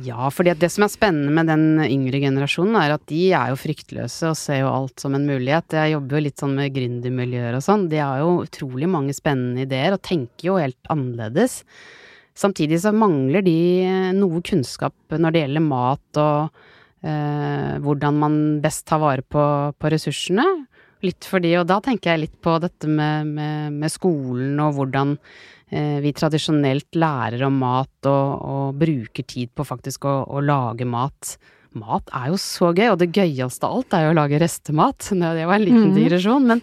ja, 0.00 0.30
for 0.32 0.48
det 0.48 0.70
som 0.72 0.86
er 0.86 0.92
spennende 0.92 1.32
med 1.36 1.50
den 1.50 1.82
yngre 1.84 2.22
generasjonen, 2.22 2.78
er 2.80 2.94
at 2.94 3.02
de 3.10 3.26
er 3.36 3.50
jo 3.52 3.58
fryktløse 3.60 4.30
og 4.30 4.38
ser 4.40 4.62
jo 4.62 4.70
alt 4.70 5.02
som 5.02 5.12
en 5.16 5.26
mulighet. 5.28 5.76
Jeg 5.76 5.92
jobber 5.92 6.16
jo 6.16 6.22
litt 6.24 6.40
sånn 6.40 6.54
med 6.56 6.72
gründermiljøer 6.72 7.58
og 7.58 7.64
sånn. 7.66 7.84
De 7.92 8.00
har 8.00 8.22
jo 8.22 8.38
utrolig 8.46 8.88
mange 8.88 9.12
spennende 9.16 9.66
ideer 9.66 9.92
og 9.92 10.00
tenker 10.06 10.48
jo 10.48 10.56
helt 10.62 10.92
annerledes. 10.92 11.60
Samtidig 12.38 12.80
så 12.80 12.94
mangler 12.96 13.44
de 13.44 13.56
noe 14.16 14.40
kunnskap 14.44 14.94
når 15.12 15.34
det 15.34 15.42
gjelder 15.44 15.64
mat 15.66 16.20
og 16.20 16.62
eh, 17.04 17.78
hvordan 17.82 18.20
man 18.22 18.36
best 18.64 18.86
tar 18.88 19.02
vare 19.02 19.24
på, 19.24 19.44
på, 19.76 19.92
ressursene. 19.92 20.46
Litt 21.02 21.26
fordi, 21.28 21.52
og 21.58 21.66
da 21.68 21.80
tenker 21.82 22.12
jeg 22.12 22.24
litt 22.26 22.36
på 22.44 22.56
dette 22.62 22.88
med, 22.88 23.32
med, 23.34 23.78
med 23.82 23.92
skolen 23.92 24.60
og 24.62 24.76
hvordan 24.78 25.16
eh, 25.18 25.98
vi 26.04 26.14
tradisjonelt 26.16 26.94
lærer 26.96 27.42
om 27.48 27.58
mat 27.62 28.10
og, 28.10 28.44
og 28.54 28.78
bruker 28.80 29.26
tid 29.26 29.50
på 29.52 29.66
faktisk 29.66 30.06
å, 30.06 30.20
å, 30.30 30.44
lage 30.46 30.86
mat. 30.88 31.36
Mat 31.76 32.12
er 32.14 32.30
jo 32.30 32.38
så 32.40 32.70
gøy, 32.70 32.90
og 32.92 33.00
det 33.00 33.10
gøyeste 33.16 33.66
av 33.66 33.78
alt 33.78 33.96
er 33.96 34.06
jo 34.06 34.12
å 34.12 34.18
lage 34.20 34.40
restemat. 34.40 35.08
Det 35.10 35.48
var 35.48 35.56
en 35.56 35.66
liten 35.66 35.90
mm. 35.90 35.96
digresjon, 35.96 36.46
men, 36.48 36.62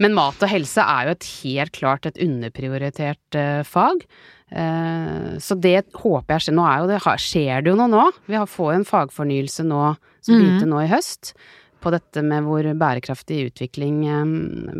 men, 0.00 0.14
mat 0.16 0.40
og 0.44 0.52
helse 0.52 0.84
er 0.84 1.08
jo 1.08 1.16
et 1.16 1.28
helt 1.42 1.74
klart 1.76 2.08
et 2.08 2.22
underprioritert 2.22 3.40
eh, 3.40 3.60
fag. 3.66 4.06
Eh, 4.52 5.32
så 5.40 5.56
det 5.56 5.88
håper 5.96 6.36
jeg 6.36 6.46
skjer. 6.46 6.56
Nå 6.58 6.68
jo 6.82 6.90
det, 6.90 7.00
skjer 7.00 7.64
det 7.64 7.72
jo 7.72 7.78
noe 7.78 7.90
nå. 7.92 8.06
Vi 8.30 8.44
får 8.54 8.72
en 8.76 8.88
fagfornyelse 8.88 9.66
nå 9.66 9.82
som 10.22 10.34
mm. 10.34 10.38
begynte 10.38 10.70
nå 10.70 10.84
i 10.84 10.92
høst. 10.92 11.34
På 11.82 11.90
dette 11.90 12.22
med 12.22 12.46
hvor 12.46 12.66
bærekraftig 12.78 13.42
utvikling 13.50 14.02
eh, 14.06 14.24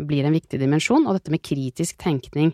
blir 0.07 0.27
en 0.27 0.35
viktig 0.37 0.61
dimensjon, 0.61 1.07
og 1.07 1.17
dette 1.17 1.33
med 1.33 1.43
kritisk 1.45 1.99
tenkning. 2.03 2.53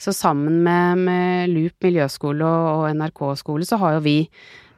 Så 0.00 0.14
sammen 0.16 0.62
med, 0.64 1.04
med 1.04 1.52
Loop 1.52 1.84
miljøskole 1.84 2.46
og, 2.46 2.84
og 2.84 2.96
NRK-skole 2.96 3.66
så 3.68 3.80
har 3.82 3.98
jo 3.98 4.04
vi 4.06 4.18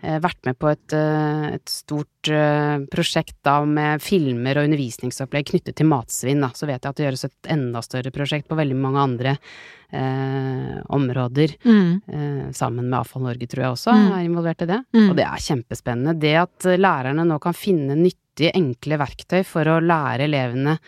vært 0.03 0.49
med 0.49 0.59
på 0.59 0.71
et, 0.73 0.95
eh, 0.97 1.45
et 1.57 1.71
stort 1.71 2.31
eh, 2.31 2.83
prosjekt 2.91 3.37
da 3.47 3.61
med 3.65 4.03
filmer 4.03 4.59
og 4.59 4.67
undervisningsopplegg 4.67 5.47
knyttet 5.53 5.77
til 5.79 5.87
matsvinn. 5.91 6.43
Da. 6.43 6.51
Så 6.57 6.67
vet 6.67 6.81
jeg 6.81 6.91
at 6.91 6.99
det 6.99 7.07
gjøres 7.07 7.25
et 7.29 7.51
enda 7.55 7.83
større 7.87 8.11
prosjekt 8.15 8.49
på 8.51 8.59
veldig 8.59 8.79
mange 8.79 9.03
andre 9.03 9.37
eh, 9.37 10.81
områder. 10.99 11.55
Mm. 11.63 11.93
Eh, 12.07 12.49
sammen 12.57 12.89
med 12.89 12.99
Avfall 12.99 13.29
Norge, 13.29 13.47
tror 13.47 13.65
jeg 13.65 13.77
også 13.77 13.95
mm. 13.95 14.09
er 14.17 14.27
involvert 14.27 14.67
i 14.67 14.71
det. 14.73 14.81
Mm. 14.97 15.07
Og 15.07 15.17
det 15.21 15.29
er 15.29 15.47
kjempespennende. 15.47 16.19
Det 16.23 16.35
at 16.43 16.71
lærerne 16.79 17.27
nå 17.29 17.39
kan 17.43 17.57
finne 17.57 17.99
nyttige, 17.99 18.55
enkle 18.59 18.99
verktøy 19.03 19.43
for 19.47 19.69
å 19.69 19.83
lære 19.85 20.27
elevene 20.27 20.79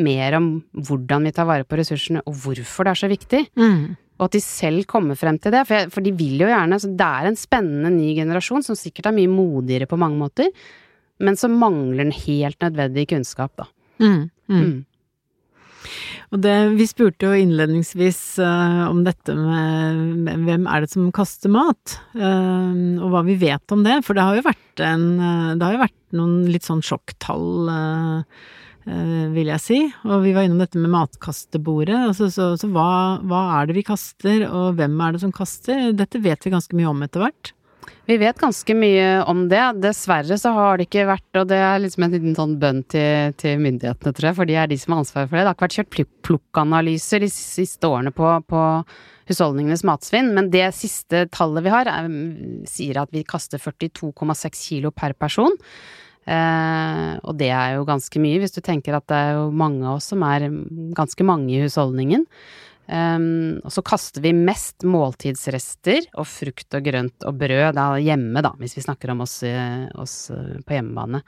mer 0.00 0.36
om 0.38 0.52
hvordan 0.72 1.26
vi 1.26 1.32
tar 1.36 1.48
vare 1.48 1.66
på 1.68 1.76
ressursene, 1.80 2.22
og 2.28 2.38
hvorfor 2.44 2.86
det 2.86 2.94
er 2.94 3.02
så 3.02 3.10
viktig. 3.10 3.42
Mm 3.58 3.98
og 4.20 4.28
at 4.28 4.36
de 4.36 4.42
selv 4.44 4.84
kommer 4.88 5.16
frem 5.16 5.38
til 5.40 5.54
det. 5.54 5.64
For, 5.64 5.78
jeg, 5.78 5.90
for 5.94 6.04
de 6.04 6.12
vil 6.12 6.42
jo 6.42 6.50
gjerne 6.50 6.78
så 6.82 6.92
Det 6.92 7.08
er 7.08 7.30
en 7.30 7.40
spennende 7.40 7.92
ny 7.94 8.12
generasjon 8.18 8.66
som 8.66 8.76
sikkert 8.76 9.08
er 9.08 9.16
mye 9.16 9.32
modigere 9.32 9.88
på 9.88 9.98
mange 10.00 10.20
måter, 10.20 10.52
men 11.24 11.36
som 11.40 11.56
mangler 11.60 12.06
en 12.06 12.14
helt 12.14 12.60
nødvendig 12.60 13.08
kunnskap, 13.10 13.52
da. 13.56 13.66
Mm, 14.00 14.28
mm. 14.48 14.60
Mm. 14.60 14.78
Og 16.30 16.42
det, 16.44 16.54
vi 16.78 16.86
spurte 16.86 17.26
jo 17.26 17.38
innledningsvis 17.42 18.20
uh, 18.44 18.86
om 18.86 19.00
dette 19.06 19.34
med, 19.34 20.44
hvem 20.46 20.68
er 20.70 20.84
det 20.84 20.92
som 20.92 21.08
kaster 21.14 21.50
mat, 21.52 21.96
uh, 22.14 23.00
og 23.00 23.08
hva 23.10 23.24
vi 23.26 23.34
vet 23.40 23.74
om 23.74 23.82
det. 23.86 23.98
For 24.06 24.16
det 24.16 24.26
har 24.28 24.38
jo 24.38 24.46
vært 24.46 24.84
en 24.84 25.06
uh, 25.18 25.56
Det 25.56 25.66
har 25.66 25.74
jo 25.74 25.82
vært 25.82 25.98
noen 26.20 26.36
litt 26.52 26.66
sånn 26.66 26.84
sjokktall 26.84 27.72
vil 28.84 29.50
jeg 29.52 29.62
si. 29.62 29.78
Og 30.08 30.24
vi 30.24 30.34
var 30.36 30.46
innom 30.46 30.62
dette 30.62 30.80
med 30.80 30.92
matkastebordet. 30.94 31.96
Altså, 32.10 32.30
så, 32.32 32.52
så 32.60 32.70
hva, 32.72 33.20
hva, 33.22 33.44
er 33.58 33.70
det 33.70 33.80
vi 33.80 33.86
kaster, 33.86 34.46
og 34.48 34.76
hvem 34.80 34.98
er 35.04 35.16
det 35.16 35.24
som 35.24 35.34
kaster? 35.34 35.90
Dette 35.96 36.22
vet 36.22 36.46
vi 36.46 36.54
ganske 36.54 36.78
mye 36.78 36.92
om 36.92 37.02
etter 37.06 37.26
hvert. 37.26 37.52
Vi 38.10 38.16
vet 38.18 38.40
ganske 38.40 38.74
mye 38.74 39.22
om 39.30 39.44
det. 39.50 39.62
Dessverre 39.84 40.38
så 40.40 40.50
har 40.56 40.78
det 40.78 40.88
ikke 40.88 41.06
vært, 41.06 41.28
og 41.38 41.46
det 41.52 41.60
er 41.62 41.78
liksom 41.84 42.06
en 42.06 42.16
liten 42.16 42.34
sånn 42.34 42.56
bønn 42.62 42.82
til, 42.90 43.36
til 43.38 43.60
myndighetene, 43.62 44.14
tror 44.16 44.30
jeg, 44.30 44.38
for 44.40 44.50
de 44.50 44.56
er 44.58 44.70
de 44.70 44.78
som 44.80 44.96
har 44.96 45.04
ansvaret 45.04 45.30
for 45.30 45.38
det. 45.38 45.44
Det 45.44 45.50
har 45.50 45.58
ikke 45.58 45.66
vært 45.68 45.78
kjørt 45.78 46.18
plukkanalyser 46.26 47.22
de 47.22 47.30
siste 47.32 47.90
årene 47.90 48.12
på, 48.16 48.32
på 48.50 48.64
husholdningenes 49.30 49.86
matsvinn, 49.86 50.32
men 50.34 50.50
det 50.50 50.66
siste 50.74 51.26
tallet 51.30 51.66
vi 51.66 51.72
har, 51.72 51.90
er, 51.90 52.10
sier 52.68 52.98
at 53.04 53.14
vi 53.14 53.22
kaster 53.28 53.62
42,6 53.62 54.64
kilo 54.64 54.90
per 54.90 55.14
person. 55.14 55.54
Eh, 56.30 57.12
og 57.26 57.36
det 57.40 57.50
er 57.50 57.76
jo 57.76 57.86
ganske 57.88 58.22
mye, 58.22 58.40
hvis 58.42 58.54
du 58.54 58.60
tenker 58.62 58.94
at 58.96 59.06
det 59.10 59.18
er 59.18 59.38
jo 59.40 59.46
mange 59.50 59.82
av 59.86 59.98
oss 59.98 60.10
som 60.12 60.22
er 60.26 60.46
ganske 60.96 61.26
mange 61.26 61.50
i 61.54 61.62
husholdningen. 61.64 62.26
Um, 62.90 63.60
og 63.62 63.70
så 63.70 63.84
kaster 63.86 64.22
vi 64.24 64.32
mest 64.34 64.82
måltidsrester 64.82 66.08
og 66.18 66.26
frukt 66.26 66.74
og 66.74 66.82
grønt 66.82 67.26
og 67.28 67.36
brød 67.38 67.76
da 67.76 67.84
hjemme, 68.02 68.42
da, 68.42 68.50
hvis 68.58 68.74
vi 68.74 68.82
snakker 68.82 69.12
om 69.12 69.22
oss, 69.22 69.36
eh, 69.46 69.84
oss 69.94 70.16
eh, 70.34 70.56
på 70.66 70.74
hjemmebane. 70.74 71.20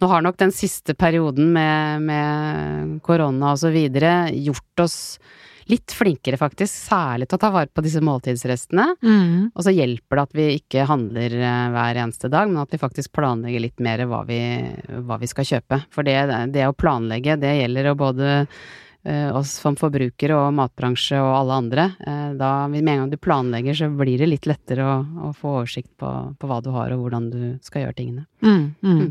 Nå 0.00 0.08
har 0.08 0.24
nok 0.24 0.38
den 0.40 0.54
siste 0.56 0.96
perioden 0.96 1.52
med, 1.52 2.06
med 2.08 2.94
korona 3.04 3.52
og 3.52 3.60
så 3.60 3.72
videre 3.74 4.32
gjort 4.32 4.84
oss 4.86 4.96
litt 5.70 5.94
flinkere, 5.96 6.38
faktisk. 6.40 6.72
Særlig 6.72 7.28
til 7.28 7.38
å 7.38 7.42
ta 7.44 7.50
vare 7.54 7.70
på 7.72 7.84
disse 7.84 8.02
måltidsrestene. 8.04 8.86
Mm. 9.04 9.50
Og 9.54 9.64
så 9.64 9.74
hjelper 9.74 10.18
det 10.20 10.26
at 10.28 10.38
vi 10.38 10.46
ikke 10.58 10.86
handler 10.90 11.36
eh, 11.40 11.66
hver 11.74 12.00
eneste 12.04 12.30
dag, 12.32 12.50
men 12.50 12.62
at 12.62 12.74
vi 12.74 12.80
faktisk 12.82 13.14
planlegger 13.16 13.64
litt 13.64 13.84
mer 13.84 14.04
hva 14.10 14.24
vi, 14.28 14.40
hva 15.06 15.18
vi 15.20 15.30
skal 15.30 15.48
kjøpe. 15.54 15.84
For 15.94 16.06
det, 16.06 16.18
det, 16.54 16.66
å 16.68 16.76
planlegge, 16.76 17.38
det 17.40 17.56
gjelder 17.58 17.90
jo 17.90 17.98
både 18.00 18.30
uh, 18.44 19.30
oss 19.36 19.56
som 19.60 19.76
forbrukere 19.78 20.36
og 20.36 20.54
matbransje 20.58 21.20
og 21.22 21.32
alle 21.38 21.60
andre. 21.62 21.88
Uh, 22.04 22.30
da, 22.38 22.52
med 22.70 22.84
en 22.84 23.04
gang 23.04 23.12
du 23.12 23.18
planlegger, 23.20 23.78
så 23.78 23.90
blir 23.92 24.20
det 24.20 24.30
litt 24.30 24.48
lettere 24.50 24.86
å, 24.86 24.96
å 25.28 25.34
få 25.36 25.58
oversikt 25.60 25.92
på, 26.00 26.10
på, 26.38 26.50
hva 26.50 26.60
du 26.64 26.72
har 26.74 26.94
og 26.94 27.04
hvordan 27.04 27.30
du 27.32 27.42
skal 27.64 27.86
gjøre 27.86 27.98
tingene. 28.00 28.26
Mm, 28.44 28.66
mm. 28.84 29.06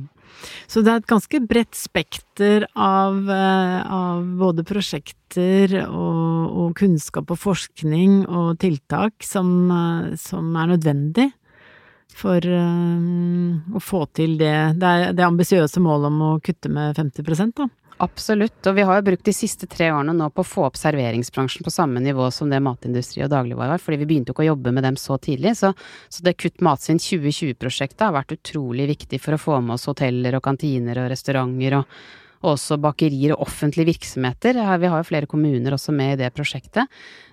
Så 0.68 0.84
det 0.84 0.92
er 0.92 1.02
et 1.02 1.10
ganske 1.10 1.42
bredt 1.48 1.78
spekter 1.78 2.66
av, 2.76 3.20
eh, 3.30 3.78
av 3.84 4.26
både 4.40 4.66
prosjekter 4.68 5.78
og, 5.86 6.50
og, 6.50 6.74
kunnskap 6.80 7.32
og 7.34 7.40
forskning 7.40 8.24
og 8.28 8.58
tiltak 8.64 9.26
som, 9.26 9.50
eh, 9.72 10.14
som 10.20 10.54
er 10.60 10.76
nødvendig 10.76 11.30
for 12.14 12.46
um, 12.46 13.64
å 13.74 13.82
få 13.82 14.04
til 14.14 14.36
det, 14.38 14.78
det, 14.78 14.92
det 15.18 15.26
ambisiøse 15.26 15.82
målet 15.82 16.12
om 16.12 16.20
å 16.28 16.34
kutte 16.46 16.70
med 16.70 16.94
50% 17.00 17.56
da. 17.58 17.70
Absolutt, 18.02 18.58
og 18.68 18.76
vi 18.76 18.86
har 18.88 18.98
jo 18.98 19.06
brukt 19.06 19.26
de 19.28 19.34
siste 19.36 19.68
tre 19.70 19.92
årene 19.94 20.16
nå 20.18 20.30
på 20.34 20.42
å 20.42 20.48
få 20.48 20.66
opp 20.68 20.80
serveringsbransjen 20.80 21.66
på 21.66 21.74
samme 21.74 22.02
nivå 22.04 22.30
som 22.34 22.50
det 22.50 22.62
matindustri 22.64 23.22
og 23.26 23.30
dagligvare 23.34 23.76
var, 23.76 23.84
fordi 23.84 24.00
vi 24.02 24.08
begynte 24.10 24.34
jo 24.34 24.38
ikke 24.38 24.46
å 24.48 24.50
jobbe 24.52 24.74
med 24.74 24.88
dem 24.88 24.98
så 25.00 25.20
tidlig. 25.22 25.56
Så, 25.60 25.74
så 26.10 26.26
det 26.26 26.36
Kutt 26.42 26.64
matsvinn 26.66 27.02
2020-prosjektet 27.04 28.08
har 28.08 28.16
vært 28.18 28.34
utrolig 28.36 28.90
viktig 28.96 29.22
for 29.22 29.38
å 29.38 29.42
få 29.42 29.62
med 29.62 29.78
oss 29.78 29.88
hoteller 29.92 30.40
og 30.40 30.46
kantiner 30.46 31.04
og 31.04 31.12
restauranter 31.14 31.80
og, 31.80 31.98
og 32.44 32.58
også 32.58 32.78
bakerier 32.84 33.34
og 33.34 33.46
offentlige 33.48 33.94
virksomheter. 33.94 34.60
Vi 34.80 34.92
har 34.92 35.00
jo 35.00 35.08
flere 35.08 35.30
kommuner 35.30 35.76
også 35.76 35.96
med 35.96 36.18
i 36.18 36.22
det 36.24 36.34
prosjektet. 36.36 36.92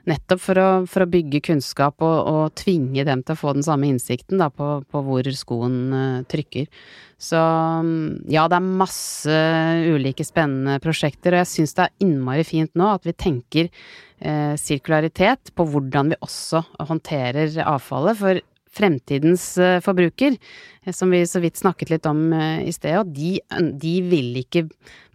Nettopp 0.09 0.41
for 0.41 0.61
å, 0.63 0.69
for 0.89 1.05
å 1.05 1.11
bygge 1.11 1.43
kunnskap 1.51 2.01
og, 2.01 2.19
og, 2.31 2.45
tvinge 2.57 3.05
dem 3.05 3.25
til 3.27 3.37
å 3.37 3.41
få 3.41 3.55
den 3.57 3.67
samme 3.67 3.91
innsikten 3.91 4.41
da, 4.41 4.49
på, 4.55 4.81
på, 4.89 5.03
hvor 5.05 5.27
skoen 5.37 5.79
uh, 5.93 6.23
trykker. 6.31 6.71
Så 7.21 7.37
mm, 7.37 8.31
ja, 8.33 8.47
det 8.49 8.57
er 8.57 8.71
masse 8.81 9.41
ulike 9.91 10.25
spennende 10.25 10.79
prosjekter, 10.81 11.35
og 11.35 11.43
jeg 11.43 11.51
syns 11.51 11.77
det 11.77 11.89
er 11.89 12.07
innmari 12.07 12.47
fint 12.49 12.73
nå 12.79 12.95
at 12.95 13.05
vi 13.05 13.13
tenker 13.13 13.69
eh, 13.69 14.55
sirkularitet 14.57 15.53
på 15.53 15.67
hvordan 15.69 16.15
vi 16.15 16.21
også 16.25 16.63
håndterer 16.89 17.61
avfallet. 17.67 18.17
For 18.23 18.41
fremtidens 18.75 19.45
eh, 19.59 19.79
forbruker, 19.85 20.37
eh, 20.85 20.93
som 20.95 21.11
vi 21.11 21.25
så 21.27 21.43
vidt 21.43 21.61
snakket 21.61 21.91
litt 21.95 22.09
om 22.09 22.33
eh, 22.33 22.63
i 22.69 22.75
sted, 22.75 22.99
og 23.01 23.13
de, 23.17 23.37
de 23.81 23.95
vil 24.07 24.41
ikke 24.43 24.67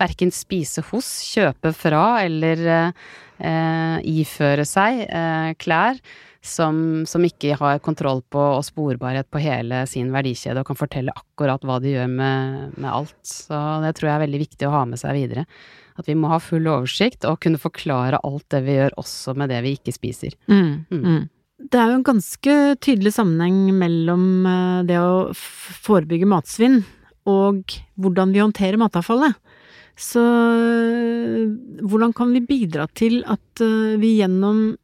verken 0.01 0.33
spise 0.35 0.83
hos, 0.91 1.09
kjøpe 1.29 1.73
fra 1.75 2.05
eller 2.25 2.65
eh, 2.69 3.97
iføre 4.15 4.67
seg 4.67 5.05
eh, 5.07 5.51
klær 5.61 6.01
som, 6.45 7.05
som, 7.09 7.23
ikke 7.25 7.57
har 7.57 7.81
kontroll 7.83 8.21
på 8.29 8.41
og 8.57 8.63
sporbarhet 8.67 9.27
på 9.33 9.41
hele 9.41 9.81
sin 9.89 10.11
verdikjede 10.13 10.61
og 10.61 10.69
kan 10.69 10.77
fortelle 10.77 11.15
akkurat 11.15 11.63
hva 11.65 11.79
de 11.81 11.95
gjør 11.95 12.11
med, 12.11 12.75
med, 12.77 12.89
alt. 12.91 13.17
Så 13.25 13.57
det 13.83 13.95
tror 13.97 14.11
jeg 14.11 14.15
er 14.15 14.25
veldig 14.27 14.41
viktig 14.43 14.69
å 14.69 14.75
ha 14.75 14.83
med 14.89 15.01
seg 15.01 15.17
videre. 15.17 15.45
At 15.97 16.09
vi 16.09 16.17
må 16.19 16.29
ha 16.29 16.41
full 16.43 16.67
oversikt 16.69 17.25
og 17.25 17.39
kunne 17.43 17.61
forklare 17.61 18.21
alt 18.27 18.45
det 18.53 18.61
vi 18.67 18.77
gjør, 18.77 18.97
også 19.01 19.33
med 19.39 19.49
det 19.53 19.63
vi 19.65 19.73
ikke 19.79 19.95
spiser. 19.95 20.35
Mm, 20.51 20.85
mm. 20.91 21.23
Det 21.55 21.79
er 21.79 21.91
jo 21.93 21.99
en 22.01 22.09
ganske 22.09 22.53
tydelig 22.83 23.13
sammenheng 23.15 23.69
mellom 23.79 24.23
eh, 24.49 24.79
det 24.89 24.97
å 24.99 25.31
forebygge 25.35 26.27
matsvinn 26.27 26.81
og 27.31 27.77
hvordan 27.95 28.33
vi 28.35 28.41
håndterer 28.43 28.79
matavfallet. 28.79 29.37
Så 29.95 30.19
eh, 30.19 31.45
hvordan 31.79 32.11
kan 32.15 32.33
vi 32.35 32.43
bidra 32.43 32.89
til 32.91 33.21
at 33.31 33.63
eh, 33.63 33.95
vi 34.01 34.17
gjennom 34.17 34.75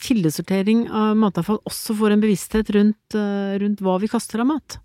kildesortering 0.00 0.84
av 0.94 1.18
matavfall 1.18 1.58
også 1.66 1.96
får 1.98 2.14
en 2.14 2.22
bevissthet 2.22 2.70
rundt, 2.76 3.16
rundt, 3.58 3.80
hva 3.82 3.96
vi 3.98 4.06
kaster 4.12 4.38
av 4.44 4.46
mat. 4.52 4.76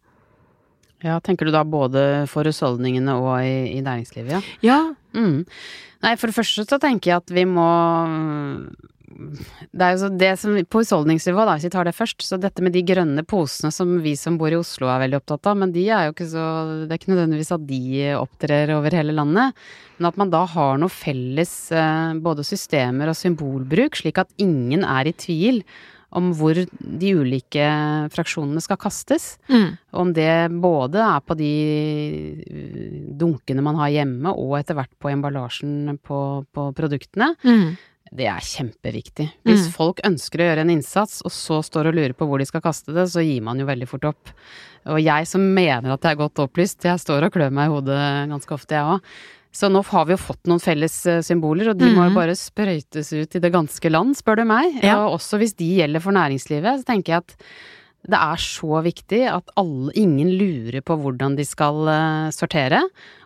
Ja, 1.06 1.20
tenker 1.22 1.46
du 1.46 1.54
da 1.54 1.62
både 1.62 2.26
for 2.32 2.50
husholdningene 2.50 3.14
og 3.22 3.36
i, 3.46 3.76
i 3.78 3.84
næringslivet, 3.86 4.34
ja? 4.34 4.42
Ja. 4.66 4.80
Mm. 5.14 5.44
Nei, 6.02 6.16
for 6.18 6.34
det 6.34 6.40
første 6.40 6.66
så 6.66 6.82
tenker 6.82 7.12
jeg 7.12 7.22
at 7.22 7.36
vi 7.38 7.46
må 7.46 7.70
det 9.06 9.86
er 9.86 9.94
jo 9.94 10.02
så 10.02 10.10
det 10.18 10.32
som 10.42 10.58
På 10.70 10.82
husholdningsnivå, 10.82 11.46
da, 11.46 11.56
hvis 11.56 11.68
vi 11.68 11.74
tar 11.74 11.88
det 11.88 11.96
først, 11.96 12.26
så 12.26 12.40
dette 12.42 12.64
med 12.66 12.76
de 12.76 12.84
grønne 12.86 13.24
posene 13.28 13.72
som 13.74 13.96
vi 14.04 14.16
som 14.20 14.40
bor 14.42 14.54
i 14.54 14.60
Oslo 14.60 14.90
er 14.92 15.04
veldig 15.06 15.20
opptatt 15.22 15.50
av, 15.52 15.58
men 15.62 15.74
de 15.76 15.88
er 15.90 16.08
jo 16.08 16.16
ikke 16.16 16.30
så 16.34 16.46
Det 16.84 16.90
er 16.90 17.02
ikke 17.02 17.14
nødvendigvis 17.14 17.56
at 17.56 17.66
de 17.70 17.82
opptrer 18.20 18.76
over 18.76 18.98
hele 18.98 19.16
landet, 19.16 19.66
men 19.98 20.10
at 20.12 20.22
man 20.22 20.32
da 20.34 20.44
har 20.52 20.80
noe 20.82 20.92
felles 20.92 21.56
eh, 21.72 22.16
både 22.24 22.46
systemer 22.48 23.12
og 23.12 23.20
symbolbruk, 23.20 24.00
slik 24.02 24.20
at 24.22 24.34
ingen 24.42 24.84
er 24.88 25.10
i 25.10 25.16
tvil 25.16 25.62
om 26.16 26.32
hvor 26.36 26.56
de 26.56 27.10
ulike 27.18 27.66
fraksjonene 28.14 28.62
skal 28.64 28.80
kastes. 28.80 29.36
Mm. 29.52 29.76
Om 30.04 30.14
det 30.16 30.32
både 30.64 31.02
er 31.04 31.26
på 31.26 31.38
de 31.40 31.52
uh, 32.46 33.10
dunkene 33.20 33.66
man 33.66 33.80
har 33.82 33.92
hjemme, 33.98 34.32
og 34.32 34.56
etter 34.60 34.78
hvert 34.80 34.94
på 35.02 35.12
emballasjen 35.12 35.98
på, 36.06 36.20
på 36.56 36.70
produktene. 36.78 37.34
Mm. 37.44 37.76
Det 38.14 38.28
er 38.30 38.40
kjempeviktig. 38.40 39.26
Hvis 39.46 39.66
Mm. 39.68 39.72
folk 39.74 40.00
ønsker 40.06 40.40
å 40.40 40.46
gjøre 40.50 40.62
en 40.62 40.70
innsats, 40.70 41.22
og 41.26 41.32
så 41.32 41.62
står 41.64 41.88
og 41.88 41.96
lurer 41.96 42.14
på 42.14 42.28
hvor 42.28 42.38
de 42.40 42.46
skal 42.46 42.62
kaste 42.62 42.94
det, 42.94 43.08
så 43.10 43.24
gir 43.26 43.42
man 43.42 43.58
jo 43.60 43.66
veldig 43.66 43.88
fort 43.88 44.06
opp. 44.06 44.30
Og 44.88 45.02
jeg 45.02 45.26
som 45.28 45.42
mener 45.54 45.92
at 45.92 46.02
jeg 46.02 46.12
er 46.12 46.22
godt 46.22 46.36
opplyst, 46.48 46.84
jeg 46.84 47.00
står 47.00 47.24
og 47.26 47.34
klør 47.34 47.52
meg 47.52 47.68
i 47.70 47.74
hodet 47.74 48.30
ganske 48.30 48.54
ofte, 48.54 48.70
jeg 48.78 48.86
òg. 48.86 49.02
Så 49.52 49.72
nå 49.72 49.84
har 49.86 50.06
vi 50.06 50.12
jo 50.14 50.18
fått 50.18 50.44
noen 50.46 50.60
felles 50.62 51.06
eh, 51.08 51.22
symboler, 51.22 51.70
og 51.70 51.78
de 51.78 51.86
må 51.86 52.04
Mhm. 52.04 52.10
jo 52.10 52.16
bare 52.16 52.36
sprøytes 52.36 53.14
ut 53.22 53.36
i 53.36 53.40
det 53.40 53.52
ganske 53.54 53.90
land, 53.90 54.16
spør 54.16 54.36
du 54.38 54.46
meg. 54.46 54.84
Ja. 54.84 54.98
Og 55.08 55.18
også 55.20 55.40
hvis 55.40 55.56
de 55.56 55.78
gjelder 55.80 56.02
for 56.02 56.12
næringslivet, 56.12 56.80
så 56.80 56.86
tenker 56.86 57.06
jeg 57.14 57.18
at 57.24 57.36
det 58.06 58.18
er 58.22 58.38
så 58.42 58.82
viktig 58.86 59.22
at 59.32 59.50
alle, 59.58 59.90
ingen 59.98 60.30
lurer 60.38 60.84
på 60.86 60.98
hvordan 61.02 61.36
de 61.40 61.46
skal 61.48 61.88
eh, 61.90 62.28
sortere, 62.36 62.84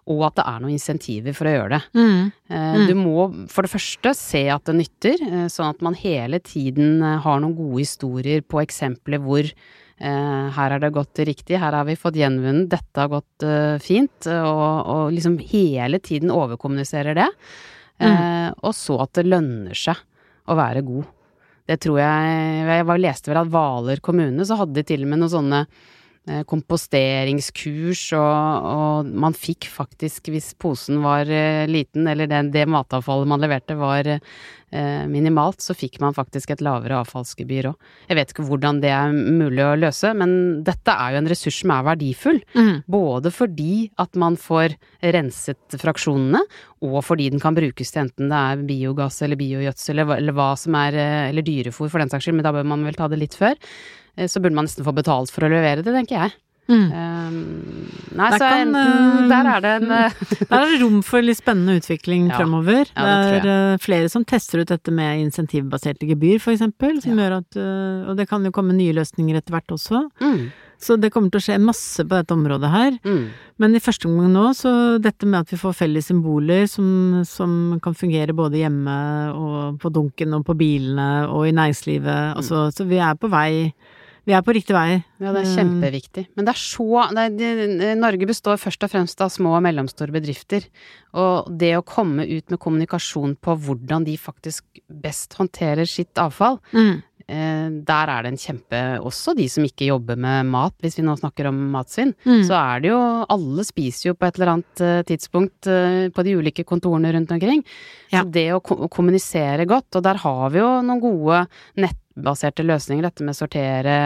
og 0.10 0.24
at 0.30 0.38
det 0.40 0.46
er 0.48 0.62
noen 0.64 0.76
insentiver 0.78 1.36
for 1.38 1.50
å 1.50 1.54
gjøre 1.58 1.74
det. 1.76 1.82
Mm. 2.00 2.32
Eh, 2.50 2.78
Mm. 2.80 2.86
Du 2.88 2.94
må 2.96 3.26
for 3.52 3.68
det 3.68 3.72
første 3.74 4.14
se 4.16 4.46
at 4.50 4.64
det 4.66 4.76
nytter, 4.80 5.18
eh, 5.28 5.48
sånn 5.52 5.70
at 5.74 5.82
man 5.86 5.98
hele 6.00 6.40
tiden 6.40 7.02
har 7.04 7.40
noen 7.44 7.58
gode 7.58 7.84
historier 7.84 8.42
på 8.42 8.62
eksempler 8.64 9.20
hvor 9.26 9.52
her 10.00 10.72
har 10.72 10.80
det 10.80 10.94
gått 10.96 11.20
riktig, 11.28 11.58
her 11.60 11.74
har 11.76 11.84
vi 11.84 11.98
fått 12.00 12.16
gjenvunnet, 12.16 12.70
dette 12.72 13.02
har 13.02 13.10
gått 13.12 13.44
fint, 13.84 14.30
og, 14.32 14.88
og 14.88 15.10
liksom 15.12 15.34
hele 15.44 16.00
tiden 16.00 16.32
overkommuniserer 16.32 17.18
det. 17.20 17.26
Eh, 18.00 18.48
Og 18.64 18.72
så 18.74 18.96
at 19.04 19.12
det 19.20 19.26
lønner 19.28 19.76
seg 19.76 20.00
å 20.48 20.56
være 20.56 20.86
god. 20.88 21.04
Det 21.70 21.78
tror 21.84 22.00
jeg 22.02 22.66
Jeg 22.66 23.02
leste 23.04 23.30
vel 23.30 23.44
at 23.44 23.52
Hvaler 23.54 24.02
kommune 24.02 24.46
så 24.48 24.58
hadde 24.58 24.80
de 24.80 24.86
til 24.90 25.06
og 25.06 25.12
med 25.12 25.22
noen 25.22 25.34
sånne 25.36 25.64
komposteringskurs, 26.50 28.04
og, 28.18 28.70
og 28.70 29.10
man 29.26 29.36
fikk 29.38 29.70
faktisk, 29.72 30.30
hvis 30.34 30.52
posen 30.60 31.02
var 31.04 31.30
eh, 31.32 31.66
liten, 31.70 32.08
eller 32.12 32.30
det, 32.30 32.44
det 32.54 32.68
matavfallet 32.70 33.30
man 33.30 33.42
leverte 33.42 33.78
var 33.80 34.08
eh, 34.14 35.06
minimalt, 35.10 35.62
så 35.64 35.76
fikk 35.78 36.00
man 36.04 36.16
faktisk 36.18 36.54
et 36.54 36.64
lavere 36.66 37.00
avfallsgebyr 37.02 37.72
òg. 37.72 37.92
Jeg 38.10 38.20
vet 38.20 38.34
ikke 38.34 38.46
hvordan 38.50 38.82
det 38.84 38.92
er 38.94 39.14
mulig 39.14 39.64
å 39.66 39.78
løse, 39.80 40.14
men 40.18 40.34
dette 40.68 40.94
er 40.94 41.16
jo 41.16 41.22
en 41.24 41.30
ressurs 41.32 41.62
som 41.64 41.74
er 41.76 41.88
verdifull. 41.90 42.42
Mm. 42.54 42.74
Både 42.90 43.34
fordi 43.34 43.90
at 44.02 44.20
man 44.20 44.38
får 44.40 44.76
renset 45.16 45.80
fraksjonene, 45.82 46.44
og 46.86 47.00
fordi 47.04 47.30
den 47.34 47.42
kan 47.44 47.58
brukes 47.58 47.92
til 47.92 48.06
enten 48.06 48.30
det 48.32 48.44
er 48.52 48.68
biogass 48.70 49.20
eller 49.26 49.40
biogjødsel 49.40 49.98
eller, 49.98 50.22
eller 50.22 50.38
hva 50.38 50.52
som 50.60 50.78
er 50.80 50.96
eh, 50.96 51.30
Eller 51.30 51.44
dyrefôr 51.46 51.90
for 51.90 52.00
den 52.02 52.12
saks 52.12 52.28
skyld, 52.28 52.38
men 52.40 52.46
da 52.46 52.54
bør 52.56 52.68
man 52.68 52.86
vel 52.88 52.98
ta 52.98 53.10
det 53.12 53.20
litt 53.20 53.36
før. 53.38 53.58
Eh, 54.20 54.28
Så 54.28 54.42
burde 54.44 54.56
man 54.60 54.68
nesten 54.68 54.84
få 54.86 54.92
betalt 54.96 55.32
for 55.32 55.48
å 55.48 55.52
levere 55.52 55.82
det, 55.86 55.96
tenker 55.96 56.20
jeg. 56.28 56.36
Mm. 56.70 56.84
Um, 56.94 57.38
nei, 58.14 58.28
Der 58.30 58.36
så 58.38 58.46
kan, 58.46 58.60
enten 58.76 59.24
eh, 59.24 59.30
Der 59.32 59.48
er 59.56 59.62
det 59.64 59.70
en 59.80 59.92
eh, 59.96 60.20
Der 60.52 60.60
er 60.60 60.68
det 60.70 60.76
rom 60.84 61.00
for 61.02 61.26
litt 61.26 61.40
spennende 61.40 61.80
utvikling 61.80 62.28
Ja. 62.30 62.36
fremover. 62.38 62.86
Ja, 62.94 63.06
det 63.26 63.40
det 63.42 63.54
er 63.56 63.82
flere 63.82 64.10
som 64.14 64.22
tester 64.30 64.62
ut 64.62 64.70
dette 64.70 64.94
med 64.94 65.18
insentivbaserte 65.24 66.06
gebyr, 66.12 66.38
for 66.44 66.54
eksempel, 66.54 67.00
som 67.02 67.18
Ja. 67.18 67.24
gjør 67.26 67.38
at 67.40 67.58
Og 68.12 68.18
det 68.22 68.28
kan 68.30 68.46
jo 68.46 68.52
komme 68.54 68.76
nye 68.78 68.94
løsninger 68.94 69.40
etter 69.42 69.56
hvert 69.58 69.74
også. 69.74 70.04
mm, 70.22 70.52
Så 70.80 70.96
det 71.02 71.10
kommer 71.12 71.32
til 71.34 71.42
å 71.42 71.48
skje 71.48 71.58
masse 71.60 72.06
på 72.06 72.14
dette 72.22 72.38
området 72.38 72.70
her. 72.72 72.92
mm, 73.04 73.26
Men 73.58 73.74
i 73.76 73.80
første 73.82 74.06
omgang 74.06 74.30
nå, 74.32 74.46
så 74.54 75.02
dette 75.02 75.26
med 75.26 75.40
at 75.42 75.50
vi 75.50 75.58
får 75.58 75.74
felles 75.74 76.06
symboler 76.06 76.70
som, 76.70 77.24
som 77.26 77.80
kan 77.82 77.96
fungere 77.98 78.32
både 78.38 78.62
hjemme 78.62 79.34
og 79.34 79.80
på 79.82 79.90
dunken 79.92 80.38
og 80.38 80.46
på 80.46 80.54
bilene 80.56 81.26
og 81.34 81.48
i 81.50 81.52
næringslivet, 81.52 82.36
altså, 82.38 82.70
så 82.72 82.86
vi 82.88 83.02
er 83.02 83.16
på 83.18 83.28
vei 83.28 83.74
Vi 84.28 84.34
er 84.34 84.42
på 84.46 84.54
riktig 84.54 84.76
vei. 84.76 85.04
Ja, 85.20 85.32
det 85.34 85.42
er 85.42 85.50
Mm. 85.50 85.56
kjempeviktig. 85.58 86.28
Men 86.36 86.46
det 86.46 86.54
er 86.56 86.60
så 86.60 87.10
det 87.10 87.42
er, 87.42 87.78
det, 87.80 87.98
Norge 87.98 88.28
består 88.28 88.58
først 88.60 88.84
og 88.84 88.92
fremst 88.92 89.22
av 89.22 89.30
små 89.30 89.56
og 89.58 89.64
mellomstore 89.64 90.12
bedrifter. 90.12 90.66
Og 91.14 91.48
det 91.58 91.76
å 91.78 91.84
komme 91.86 92.28
ut 92.30 92.50
med 92.50 92.60
kommunikasjon 92.60 93.38
på 93.42 93.56
hvordan 93.58 94.06
de 94.06 94.18
faktisk 94.18 94.64
best 94.92 95.34
håndterer 95.40 95.88
sitt 95.88 96.14
avfall, 96.16 96.60
Mm. 96.74 97.02
Eh, 97.30 97.68
der 97.86 98.12
er 98.12 98.26
det 98.26 98.34
en 98.34 98.42
kjempe 98.42 98.80
Også 99.06 99.36
de 99.38 99.46
som 99.52 99.66
ikke 99.66 99.90
jobber 99.90 100.20
med 100.20 100.50
mat, 100.50 100.76
hvis 100.82 100.98
vi 101.00 101.06
nå 101.06 101.16
snakker 101.20 101.50
om 101.52 101.62
matsvinn. 101.74 102.16
Mm. 102.26 102.44
Så 102.48 102.58
er 102.58 102.84
det 102.84 102.92
jo 102.92 103.00
Alle 103.36 103.66
spiser 103.68 104.10
jo 104.10 104.18
på 104.18 104.28
et 104.28 104.40
eller 104.40 104.54
annet 104.56 104.84
eh, 104.86 105.02
tidspunkt 105.10 105.70
eh, 105.70 106.10
på 106.14 106.26
de 106.26 106.36
ulike 106.40 106.66
kontorene 106.68 107.14
rundt 107.16 107.32
omkring. 107.36 107.64
Ja. 108.10 108.24
Så 108.24 108.28
det 108.34 108.48
å, 108.56 108.62
kommunisere 108.62 109.68
godt, 109.70 110.00
og 110.00 110.06
der 110.06 110.20
har 110.24 110.46
vi 110.54 110.62
jo 110.62 110.70
noen 110.86 111.04
gode 111.04 111.44
nettbaserte 111.80 112.66
løsninger, 112.66 113.06
dette 113.06 113.26
med 113.28 113.38
sortere 113.38 114.00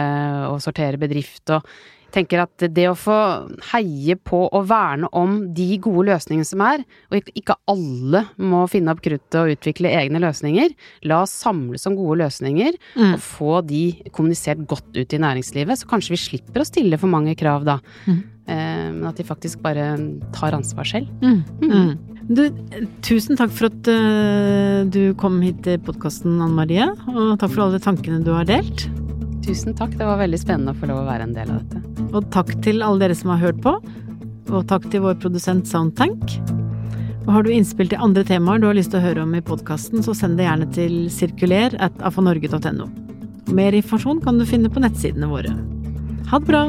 og 0.50 0.60
sortere 0.62 1.00
bedrift 1.00 1.54
og 1.56 1.64
tenker 2.14 2.44
at 2.44 2.64
det 2.74 2.86
å 2.90 2.94
få 2.98 3.18
heie 3.72 4.14
på 4.16 4.44
og 4.46 4.68
verne 4.70 5.10
om 5.12 5.36
de 5.54 5.66
gode 5.82 6.06
løsningene 6.12 6.46
som 6.48 6.62
er, 6.64 6.84
og 7.10 7.30
ikke- 7.34 7.58
alle 7.68 8.24
må 8.38 8.64
finne 8.70 8.92
opp 8.94 9.02
kruttet 9.02 9.34
og 9.40 9.50
utvikle 9.56 9.90
egne 9.90 10.22
løsninger, 10.22 10.70
la 11.04 11.22
oss 11.22 11.34
samles 11.44 11.86
om 11.86 11.96
gode 11.98 12.20
løsninger 12.22 12.72
Mm. 12.96 13.14
og 13.14 13.20
få 13.20 13.66
de 13.66 13.82
kommunisert 14.10 14.66
godt 14.66 14.94
ut 14.96 15.12
i 15.12 15.18
næringslivet, 15.18 15.76
så 15.78 15.86
kanskje 15.90 16.14
vi 16.14 16.22
slipper 16.22 16.60
å 16.62 16.66
stille 16.66 16.98
for 16.98 17.08
mange 17.08 17.34
krav 17.36 17.64
da. 17.64 17.80
Mm. 18.06 18.22
Eh, 18.46 18.90
men 18.92 19.06
at 19.06 19.16
de 19.16 19.24
faktisk 19.24 19.62
bare 19.62 19.96
tar 20.32 20.52
ansvar 20.52 20.84
selv. 20.84 21.08
Mm. 21.22 21.44
Mm. 21.62 21.98
Du, 22.28 22.50
tusen 23.02 23.36
takk 23.36 23.50
for 23.50 23.66
at 23.66 23.88
eh, 23.88 24.84
du 24.88 25.14
kom 25.14 25.40
hit 25.42 25.62
til 25.62 25.78
podkasten, 25.78 26.40
Anne 26.40 26.54
Marie, 26.54 26.86
og 27.08 27.38
takk 27.38 27.50
for 27.50 27.64
alle 27.66 27.80
tankene 27.80 28.22
du 28.24 28.32
har 28.32 28.44
delt. 28.44 28.86
Tusen 29.44 29.74
takk, 29.76 29.92
det 29.98 30.06
var 30.08 30.20
veldig 30.22 30.40
spennende 30.40 30.72
å 30.72 30.78
få 30.78 30.88
lov 30.88 31.02
å 31.02 31.08
være 31.08 31.26
en 31.26 31.34
del 31.36 31.50
av 31.52 31.60
dette. 31.60 32.06
Og 32.16 32.30
takk 32.32 32.54
til 32.64 32.80
alle 32.84 33.02
dere 33.02 33.16
som 33.18 33.34
har 33.34 33.42
hørt 33.42 33.60
på, 33.64 33.74
og 34.48 34.66
takk 34.70 34.86
til 34.92 35.04
vår 35.04 35.18
produsent 35.20 35.68
Soundtank. 35.68 36.38
Og 37.24 37.30
har 37.32 37.44
du 37.44 37.52
innspill 37.52 37.88
til 37.92 38.00
andre 38.04 38.24
temaer 38.28 38.60
du 38.60 38.68
har 38.68 38.76
lyst 38.76 38.92
til 38.94 39.00
å 39.02 39.04
høre 39.04 39.24
om 39.24 39.36
i 39.36 39.44
podkasten, 39.44 40.04
så 40.04 40.16
send 40.16 40.40
det 40.40 40.48
gjerne 40.48 40.68
til 40.76 40.98
sirkuler 41.12 41.76
at 41.84 41.96
afanorge.no. 42.04 42.88
Mer 43.54 43.76
informasjon 43.76 44.24
kan 44.24 44.40
du 44.40 44.48
finne 44.48 44.72
på 44.72 44.80
nettsidene 44.84 45.28
våre. 45.28 45.52
Ha 46.30 46.40
det 46.40 46.48
bra! 46.48 46.68